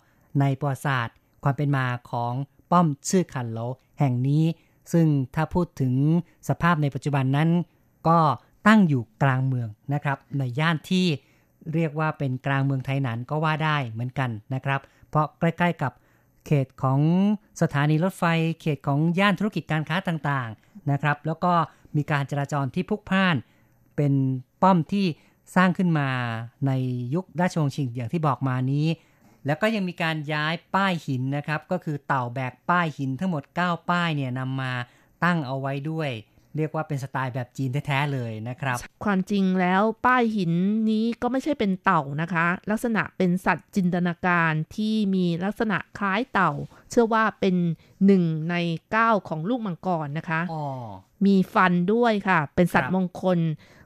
[0.41, 2.32] ในประวัติศาสตร์ ความเป็นมาของ
[2.70, 3.58] ป้อมชื่อคันโหล
[3.98, 4.44] แห่งนี้
[4.92, 5.94] ซึ่งถ้าพูดถึง
[6.48, 7.50] สภาพในปัจจุบันนั้น
[8.08, 8.18] ก็
[8.66, 11.06] ตั้งอยู่กลางเมืองนะครับ ในย่านที่
[11.74, 15.92] เรียกว่าเป็นกลางเมืองไทยหนานก็ว่าได้เหมือนกันนะครับ เพราะใกล้ๆกับ
[16.46, 17.00] เขตของ
[17.60, 18.24] สถานีรถไฟ
[18.60, 21.52] เขตของย่านธุรกิจการค้าต่างๆนะครับ แล้วก็
[21.96, 23.36] มีการจราจรที่พลุกพล่าน
[23.96, 24.12] เป็น
[24.62, 25.06] ป้อมที่
[25.56, 26.08] สร้างขึ้นมา
[26.66, 26.72] ใน
[27.14, 28.86] ยุคราชวงศ์ชิงอย่างที่บอกมานี้
[29.47, 34.72] แล้วก็ยังมีการย้ายป้ายหินนะครับ ก็คือเต่าแบกป้ายหินทั้งหมด 9 ป้ายเนี่ยนำมา
[35.24, 36.11] ตั้งเอาไว้ด้วย
[36.57, 40.53] เรียกว่าเป็นสไตล์แบบจีนแท้ๆเลยนะครับ ความจริงแล้วป้ายหิน
[40.90, 46.53] นี้ก็ไม่ใช่เป็นเต่านะคะ ลักษณะเป็นสัตว์จินตนาการที่มีลักษณะคล้ายเต่า
[46.90, 47.55] เชื่อว่าเป็น
[48.07, 48.57] หนึ่งใน
[48.90, 50.64] เก้าของลูกมังกรนะคะอ๋อ
[51.26, 53.38] มีฟันด้วยค่ะ เป็นสัตครัว์บมงคล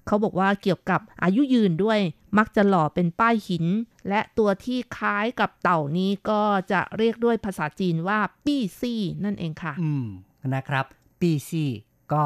[0.07, 1.99] เขาบอกว่าเกี่ยวกับอายุยืนด้วย
[2.39, 3.67] มักจะหล่อเป็นป้ายหิน
[4.09, 6.43] และตัวที่คล้ายกับเต่านี้ก็
[6.73, 10.07] จะเรียกด้วยภาษาจีนว่า贔屭นั่นเองค่ะ อืม
[10.55, 10.85] นะครับ
[11.21, 11.71] 贔屭
[12.13, 12.25] ก็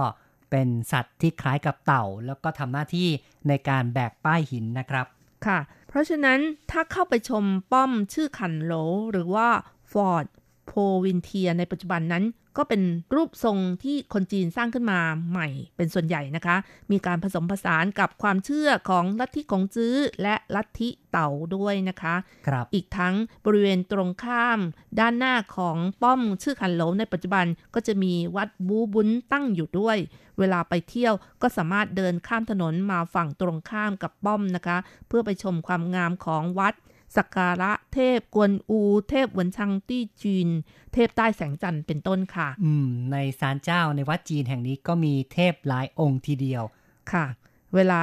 [0.51, 3.09] เป็นสัตว์ที่คล้ายกับเต่า แล้วก็ทำหน้าที่
[3.49, 5.07] ในการแบกป้ายหินนะครับ
[5.47, 5.59] ค่ะ
[5.89, 6.39] เพราะฉะนั้น
[6.71, 8.75] ถ้าเข้าไปชมป้อมชื่อขันโหล
[9.13, 9.49] หรือว่า
[9.93, 12.25] Fort Provintia ในปัจจุบันนั้น
[12.59, 12.83] ก็เป็น
[13.15, 15.01] รูปทรงที่คนจีนสร้างขึ้นมา
[15.31, 16.57] ใหม่เป็นส่วนใหญ่นะคะ
[16.91, 22.15] มีการผสมผสานกับความเชื่อของลัทธิของจื้อและลัทธิเต่าด้วยนะคะ
[22.47, 23.15] ครับอีกทั้ง
[23.45, 24.59] บริเวณตรงข้าม
[25.01, 29.97] ด้านหน้าของป้อมชื่อขันโหลในปัจจุบันก็จะมีวัดบูบุนตั้งอยู่ด้วย
[30.39, 34.77] เวลาไปเที่ยวก็สามารถเดินข้ามถนนมาฝั่งตรงข้ามกับป้อมนะคะ
[35.09, 36.75] เพื่อไปชมความงามของวัด
[37.17, 40.49] สักการะเทพกวนอู เทพหวนชังตี้จีน
[40.93, 46.63] เทพใต้แสงจันทร์เป็นต้นค่ะ อืม ในศาลเจ้าในวัดจีนแห่งนี้ก็มีเทพหลายองค์ทีเดียว
[47.13, 47.27] ค่ะ
[47.75, 48.03] เวลา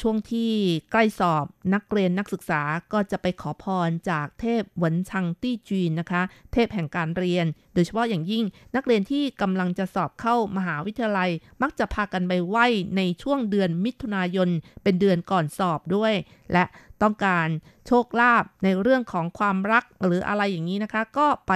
[0.00, 0.52] ช่วงที่
[0.90, 1.44] ใกล้สอบ
[1.74, 6.22] นักเรียนนักศึกษาก็จะไปขอพรจากเทพหวนชังตี้จีนนะคะ
[6.52, 8.44] เทพแห่งการเรียน โดยเฉพาะอย่างยิ่ง
[8.76, 11.30] นักเรียนที่กำลังจะสอบเข้ามหาวิทยาลัย
[11.62, 14.48] มักจะพากันไปไหว้ในช่วงเดือนมิถุนายน
[14.82, 16.12] เป็นเดือนก่อนสอบด้วย
[16.52, 16.64] และ
[17.02, 17.48] ต้องการ
[17.86, 21.52] โชคลาภในเรื่องของความรักหรืออะไรอย่างนี้นะคะ ก็ไป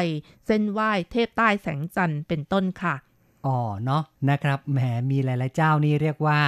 [0.47, 2.95] เส้นไหว้เทพใต้แสงจันทร์เป็นต้นค่ะ
[3.47, 4.78] อ๋อเนาะนะครับแหม
[5.11, 6.38] มีหลาย ๆ เจ้านี่เรียกว่า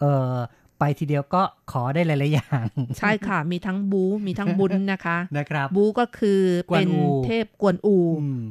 [0.00, 0.34] เออ
[0.80, 2.66] ไปทีเดียวก็ขอได้หลาย ๆ อย่าง
[2.98, 6.88] ใช่ค่ะ มีทั้งบู มีทั้งบุญนะคะนะครับบูก็คือเป็น
[7.24, 7.98] เทพกวนอู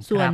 [0.10, 0.32] ส่วน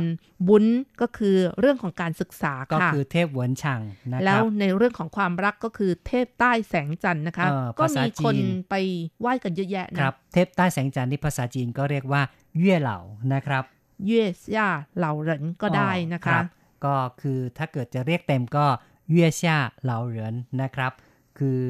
[0.48, 0.64] บุญ
[1.00, 3.80] ก็คือเรื่องของการศึกษาค่ะ ก็คือเทพหวนชัง
[4.12, 7.46] นะครับแล้วในเรื่องของความรักก็คือเทพใต้แสงจันทร์นะคะ
[7.78, 8.36] ก็มีคน
[8.70, 8.74] ไป
[9.20, 12.22] ไหว้กันเยอะแยะนะครับ เทพใต้แสงจันทร์ที่ภาษาจีนก็เรียกว่า
[12.58, 12.98] เย่เหล่า
[13.34, 13.64] นะครับ
[14.06, 14.24] เย่
[14.56, 16.38] ย่าเหล่าเหรินก็ได้นะคะ
[16.84, 18.66] ก็คือถ้าเกิดจะเรียกเต็มก็
[19.12, 20.92] เย่ช่าเหล่าเหรินนะครับ
[21.38, 21.62] คือ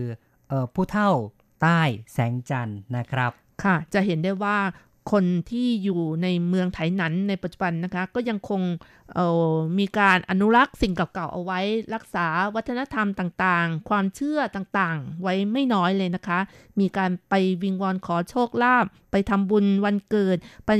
[0.74, 1.10] ผู้เท่า
[1.62, 1.80] ใต้
[2.12, 3.30] แสงจันทร์นะครับ
[3.64, 4.58] ค่ะ จะเห็นได้ว่า
[5.12, 8.62] คนที่อยู่ในเมืองไถหนันในปัจจุบันนะคะ ก็ยังคง
[9.78, 11.60] มีการอนุรักษ์สิ่งเก่าๆเอาไว้
[11.94, 16.38] รักษาวัฒนธรรมต่างๆ ความเชื่อต่างๆ ไว้ไม่น้อยเลยนะคะ
[16.80, 20.36] มีการไปวิงวอนขอโชคลาภไปทำบุญวันเกิด
[20.66, 20.70] ไป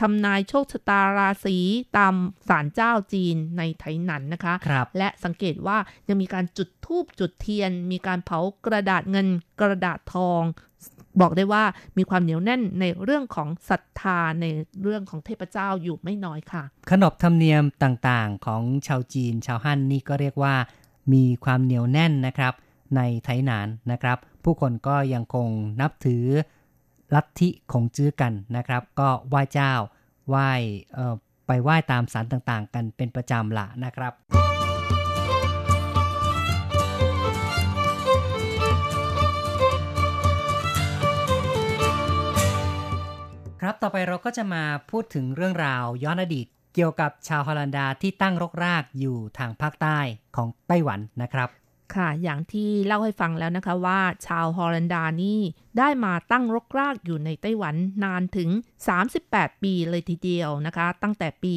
[0.00, 1.56] ทำนายโชคชะตาราศี
[1.96, 2.14] ตาม
[2.48, 9.28] ศาลเจ้าจีนในไถหนันนะคะคและสังเกตว่ายังมีการจุดธูปจุดเทียน มีการเผากระดาษเงิน
[9.60, 10.42] กระดาษทอง
[11.20, 11.64] บอกได้ว่า
[11.98, 14.46] มีความเหนียวแน่นในเรื่องของศรัทธาใน
[14.82, 20.54] เรื่องของเทพเจ้าอยู่ไม่น้อยค่ะ ขนบธรรมเนียมต่างๆของชาวจีน ชาวฮั่นนี่ก็เรียกว่า
[21.12, 22.54] มีความเหนียวแน่นนะครับ
[22.96, 25.48] ในไทยนานนะครับ ผู้คนก็ยังคง
[25.80, 26.24] นับถือ
[27.14, 29.72] ลัทธิของจื้อกันนะครับ ก็ไหว้เจ้า
[30.28, 30.50] ไหว้
[31.46, 34.45] ไปไหว้ตามสารต่างๆ กันเป็นประจำละนะครับ
[43.68, 49.98] ครับต่อไปเราก็จะมาพูดถึงเรื่องราวย้อนอดีตเกี่ยวกับชาวฮอลันดาที่ตั้งรกรากอยู่ทางภาคใต้
[50.36, 51.48] ของไต้หวันนะครับ
[51.94, 55.40] ค่ะ อย่างที่เล่าให้ฟังแล้วนะคะว่าชาวฮอลันดานี่
[55.78, 58.48] ได้มาตั้งรกรากอยู่ในไต้หวันนานถึง
[59.06, 61.54] 38 ปีเลยทีเดียวนะคะ ตั้งแต่ปี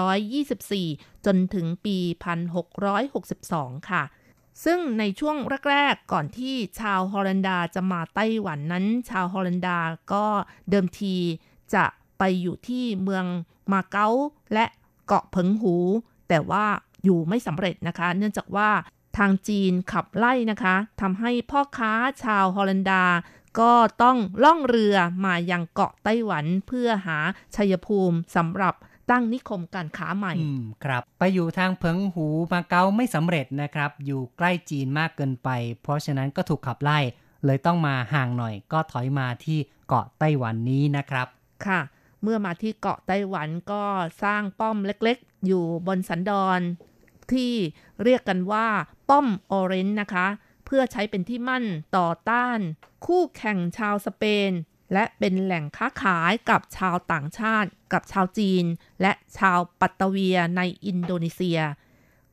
[0.00, 1.96] 1624 จนถึงปี
[2.92, 4.02] 1662 ค่ะ
[4.64, 5.36] ซึ่งในช่วง
[5.70, 9.78] แรกๆก่อนที่ชาวฮอลันดาจะมาไต้หวันนั้น ชาวฮอลันดา
[10.12, 10.26] ก็
[10.70, 11.16] เดิมที
[11.74, 11.84] จะ
[12.18, 13.24] ไปอยู่ที่เมือง
[13.72, 14.08] มาเก๊า
[14.54, 14.66] และ
[15.06, 15.76] เกาะเพิงหู
[16.28, 16.66] แต่ว่า
[17.04, 18.70] อยู่ไม่สำเร็จนะคะ เนื่องจากว่า
[19.18, 21.92] ทางจีนขับไล่นะคะทำให้พ่อค้า
[22.22, 23.04] ชาวฮอลันดา
[23.60, 27.18] ก็ต้องล่องเรือมายังเกาะไต้หวันเพื่อหา
[27.56, 28.74] ชัยภูมิสำหรับ
[29.10, 30.34] ตั้งนิคมการค้าใหม่
[30.84, 35.48] ครับ ไปอยู่ทางเพิงหูมาเก๊าไม่สำเร็จนะครับ อยู่ใกล้จีนมากเกินไป
[35.82, 36.98] เพราะฉะนั้นก็ถูกขับไล่
[37.44, 39.58] เลยต้องมาห่างหน่อย ก็ถอยมาที่
[39.88, 41.26] เกาะไต้หวันนี้นะครับ
[41.66, 41.80] ค่ะ
[42.22, 43.84] เมื่อมาที่เกาะไต้หวันก็
[44.22, 46.60] สร้างป้อมเล็กๆ อยู่บนสันดอน
[47.32, 47.52] ที่
[48.02, 48.66] เรียกกันว่า
[49.08, 50.26] ป้อมออเรนนะคะ
[50.64, 51.64] เพื่อใช้เป็นที่มั่น
[51.96, 52.58] ต่อต้าน
[53.06, 54.50] คู่แข่งชาวสเปน
[54.92, 58.64] และเป็นแหล่งค้าขายกับชาวต่างชาติ กับชาวจีน
[59.00, 61.60] และชาวปัตตาเวียในอินโดนีเซีย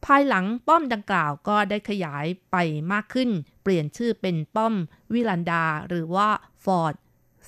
[0.05, 2.57] ภายหลังป้อมดังกล่าวก็ได้ขยายไป
[2.91, 3.29] มากขึ้น
[3.63, 4.73] เปลี่ยนชื่อเป็นป้อม
[5.13, 6.29] วิลันดา หรือว่า
[6.65, 6.95] Fort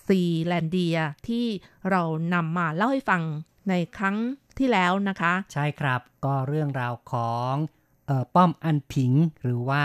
[0.05, 0.97] Zeelandia
[1.27, 1.45] ที่
[1.89, 2.01] เรา
[2.33, 3.23] นำมาเล่าให้ฟัง
[3.69, 4.17] ในครั้ง
[4.57, 7.53] ที่แล้วนะคะ ใช่ครับก็เรื่องราวของ
[8.09, 9.11] ออป้อมอันผิง
[9.43, 9.83] หรือว่า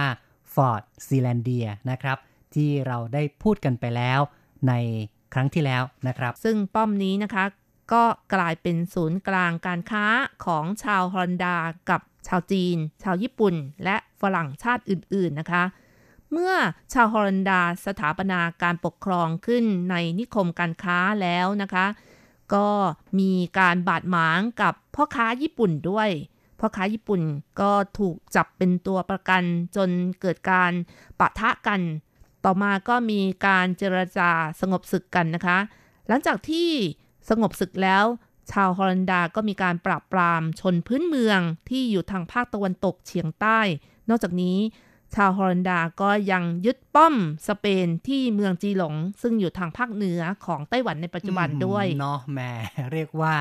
[0.54, 2.18] Fort Zeelandia นะครับ
[2.54, 4.20] ที่เราได้พูดกันไปแล้ว
[4.68, 4.72] ใน
[5.34, 7.44] ครั้งที่แล้วนะครับ ซึ่งป้อมนี้นะคะ
[7.92, 8.02] ก็
[8.34, 10.06] กลายเป็นศูนย์กลางการค้า
[10.44, 11.56] ของชาวฮอนดา
[11.90, 13.54] กับชาวจีน ชาวญี่ปุ่น
[13.84, 15.64] และฝรั่งชาติอื่นๆนะคะ
[16.32, 16.54] เมื่อ
[16.92, 21.86] ชาวฮอลันดาสถาปนาการปกครองขึ้นในนิคมการค้าแล้วนะคะ
[22.54, 22.68] ก็
[23.18, 26.08] มีการบาดหมางกับพ่อค้าญี่ปุ่นด้วย
[26.60, 27.20] พ่อค้าญี่ปุ่น
[27.60, 29.42] ก็ถูกจับเป็นตัวประกัน
[29.76, 29.88] จน
[30.20, 30.72] เกิดการ
[31.20, 31.80] ปะทะกัน
[32.44, 34.30] ต่อมาก็มีการเจรจา
[34.60, 35.58] สงบศึกกันนะคะ
[36.08, 36.70] หลังจากที่
[37.28, 38.04] สงบศึกแล้ว
[38.50, 43.60] ชาวฮอลันดาก็มีการปราบปรามชนพื้นเมืองที่อยู่ทางภาคตะวันตกเฉียงใต้
[44.08, 44.58] นอกจากนี้
[45.14, 47.14] ชาวฮอลันดาก็ยังยึดป้อม
[47.48, 52.40] สเปนที่เมืองจีหลง ซึ่งอยู่ทางภาคเหนือของไต้หวันในปัจจุบันด้วยเนาะแหม
[52.92, 53.34] เรียกว่า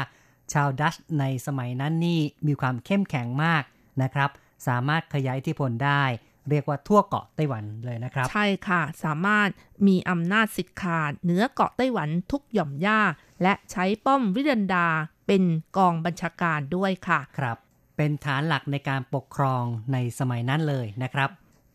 [0.53, 3.63] ชาวดัชในสมัยนั้นนี่มีความเข้มแข็งมาก
[4.01, 4.29] นะครับ
[4.67, 6.03] สามารถขยายอิทธิพลได้
[6.49, 9.49] เรียกว่าทั่วเกาะไต้หวันเลยนะครับ ใช่ค่ะ สามารถ
[9.87, 13.01] มีอำนาจสิทธิ์ขาดเหนือเกาะไต้หวันทุกหย่อมย่า
[13.43, 14.87] และใช้ป้อมวิรันดา
[15.27, 15.43] เป็น
[15.77, 17.57] กองบัญชาการด้วยค่ะ ครับ
[17.97, 19.63] เป็นฐานหลักในการปกครอง
[19.93, 21.29] ในสมัยนั้นเลยนะครับ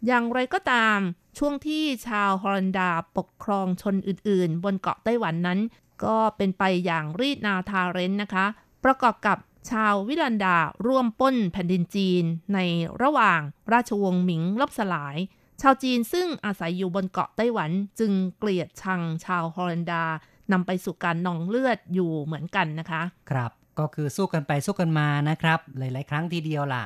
[0.07, 0.99] อย่างไรก็ตาม
[1.39, 5.59] ช่วงที่ชาวฮอลันดาปกครองชนอื่น ๆ บนเกาะไต้หวันนั้น
[6.05, 8.47] ก็เป็นไปอย่างรีดนาทาเรนนะคะ
[8.85, 9.39] ประกอบกับ
[9.71, 10.57] ชาววิลันดา
[10.87, 12.59] ร่วมป้นแผ่นดินจีนใน
[13.03, 13.41] ระหว่าง
[13.73, 15.17] ราชวงศ์หมิงลบสลาย
[15.63, 20.05] ชาวจีนซึ่งอาศัยอยู่บนเกาะไต้หวันจึงเกลียดชังชาวฮอลันดา
[20.53, 26.85] นำไปสู่การนองเลือดอยู่เหมือนกันนะคะ ครับก็คือสู้กันไปสู้กันมานะครับ หลาย ๆ ครั้งทีเดียวล่ะ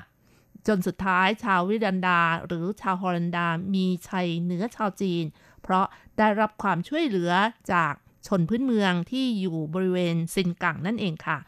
[0.67, 5.25] จนสุดท้ายชาววิลันดาหรือชาวฮอลันดามีชัยเหนือชาวจีน
[5.63, 5.87] เพราะ
[6.19, 7.33] ได้รับความช่วยเหลือ
[7.73, 7.95] จาก
[8.27, 11.39] ชนพื้นเมืองที่อยู่บริเวณซินกังนั่นเองค่ะ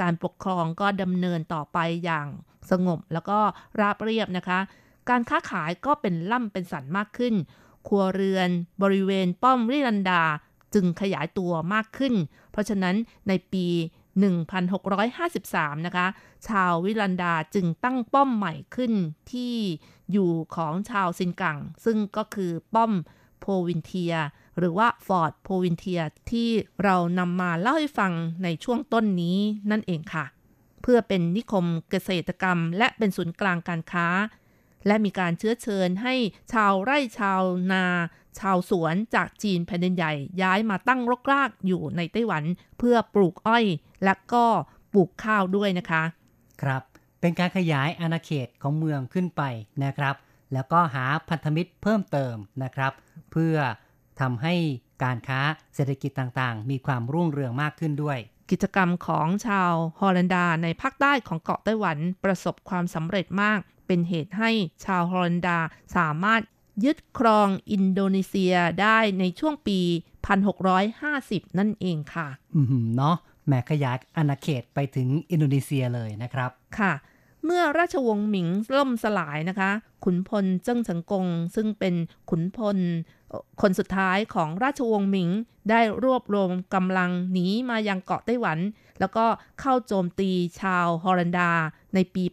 [0.00, 2.26] การปกครองก็ดำเนินต่อไปอย่าง
[2.70, 3.38] สงบแล้วก็
[3.80, 4.58] ราบเรียบนะคะ
[5.08, 7.34] การค้าขายก็เป็นล่ำเป็นสันมากขึ้น
[7.88, 8.48] ครัวเรือน
[8.82, 10.22] บริเวณป้อมริลันดา
[10.74, 12.14] จึงขยายตัวมากขึ้น
[12.52, 12.96] เพราะฉะนั้น
[13.28, 13.66] ในปี
[14.90, 16.06] 1653 นะคะ
[16.48, 18.92] ชาววิลันดาจึงตั้งป้อมใหม่ขึ้น
[19.32, 19.54] ที่
[20.12, 22.92] อยู่ของชาวซินกัง ซึ่งก็คือป้อม
[23.40, 24.14] Provintia
[24.60, 26.48] หรือว่า Fort Provintia ที่
[26.84, 29.38] เรานำมาเล่าให้ฟังในช่วงต้นนี้
[29.70, 30.24] นั่นเองค่ะ
[30.82, 34.08] เพื่อเป็นนิคมเกษตรกรรม และเป็นศูนย์กลางการค้า
[34.86, 36.14] และมีการเชื้อเชิญให้
[36.52, 37.42] ชาวไร่ชาว
[37.72, 37.84] นา
[38.38, 42.44] ชาวสวนจากจีนแผ่นดินใหญ่ ย้ายมาตั้งรกรากอยู่ในไต้หวัน
[42.78, 43.64] เพื่อปลูกอ้อย
[44.04, 44.44] และก็
[44.92, 46.02] ปลูกข้าวด้วยนะคะ
[46.62, 46.82] ครับ
[47.20, 49.42] เป็นการขยายอาณาเขตของเมืองขึ้นไป
[49.84, 50.14] นะครับ
[50.52, 52.92] แล้วก็หาพันธมิตรเพิ่มเติมนะครับ
[53.32, 53.56] เพื่อ
[54.20, 54.54] ทำให้
[55.04, 55.40] การค้า
[55.74, 58.18] เศรษฐกิจต่างๆ มีความรุ่งเรืองมากขึ้นด้วย
[58.50, 64.50] กิจกรรมของชาวฮอลันดาในภาคใต้ของเกาะไต้หวันประสบความสำเร็จมาก เป็นเหตุให้
[64.84, 65.58] ชาวฮอลันดา
[65.96, 66.42] สามารถ
[66.84, 69.80] ยึดครองอินโดนีเซียได้ในช่วงปี
[70.68, 73.16] 1650 นั่นเองค่ะ อืมเนาะ
[73.46, 76.92] แหมขยายอาณาเขตไปถึงอินโดนีเซียเลยนะครับค่ะ
[77.44, 79.70] เมื่อราชวงศ์หมิงล่มสลายนะคะ
[80.04, 81.94] ขุนพลเจิ้งเฉิงกง ซึ่งเป็น
[82.30, 82.78] ขุนพล
[83.60, 85.30] คนสุดท้ายของราชวงศ์หมิง
[85.70, 88.58] ได้รวบรวมกำลังหนีมายังเกาะไต้หวัน
[89.00, 89.26] แล้วก็
[89.60, 91.50] เข้าโจมตีชาวฮอลันดา
[91.94, 92.24] ในปี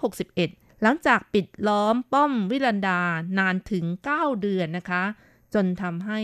[0.00, 3.00] 1661 หลังจากปิดล้อมป้อมวิลันดา
[3.38, 5.02] นานถึง 9 เดือนนะคะ
[5.54, 6.20] จนทำให้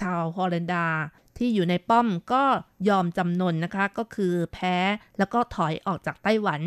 [0.00, 0.86] ชาวฮอลันดา
[1.38, 2.42] ที่อยู่ในป้อมก็
[2.88, 4.76] ยอมจำนนนะคะ ก็คือแพ้
[5.18, 6.60] แล้วก็ถอยออกจากไต้หวัน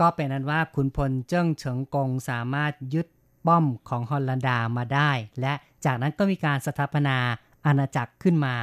[0.00, 3.06] ก็เป็นนั้นว่าขุนพลเจิ้งเฉิงกงสามารถยึด
[3.46, 7.18] ป้อมของฮอลแลนดามาได้ และจากนั้นก็มีการสถาปนา
[7.66, 8.56] อาณาจักรขึ้นมา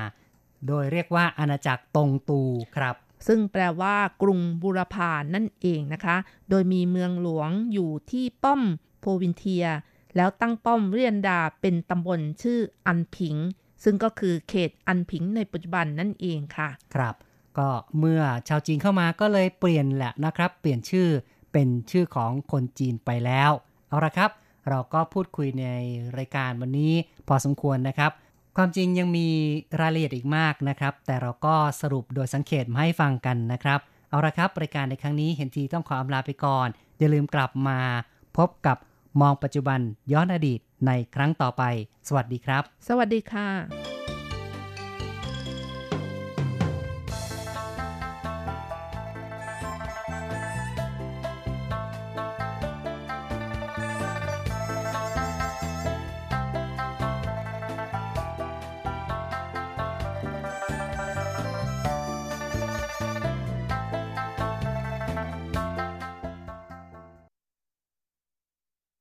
[0.67, 2.41] โดยเรียกว่าอาณาจักรตงตู
[2.75, 2.95] ครับ
[3.27, 6.15] ซึ่งแปลว่ากรุงบูรพานั่นเองนะคะ
[6.49, 8.61] โดยมีเมืองหลวงอยู่ที่ป้อม
[8.99, 9.65] โพวินเทีย
[10.15, 13.35] แล้วตั้งป้อมเรียนดาเป็นตำบลชื่ออันผิง
[13.83, 17.15] ซึ่งก็คือเขตอันผิงในปัจจุบันนั่นเองค่ะ ครับ
[17.57, 17.69] ก็
[17.99, 21.07] เมื่อชาวจีนเข้ามาก็เลยเปลี่ยนแหละนะครับ เปลี่ยนชื่อ
[21.53, 23.51] เป็นชื่อของคนจีนไปแล้ว
[23.87, 24.31] เอาละครับ
[24.69, 25.67] เราก็พูดคุยใน
[26.17, 26.93] รายการวันนี้
[27.27, 28.11] พอสมควรนะครับ
[28.57, 29.27] ความจริงยังมี
[29.79, 36.67] รายละเอียดอีกมากนะครับ แต่เราก็สรุปโดยสังเกตมาให้ฟังกันนะครับ เอาละครับ รายการในครั้งนี้เห็นทีต้องขออำลาไปก่อน
[36.99, 37.79] อย่าลืมกลับมา
[38.37, 38.77] พบกับ
[39.21, 39.79] มองปัจจุบัน
[40.11, 41.63] ย้อนอดีตในครั้งต่อไป
[42.07, 44.00] สวัสดีครับ สวัสดีค่ะ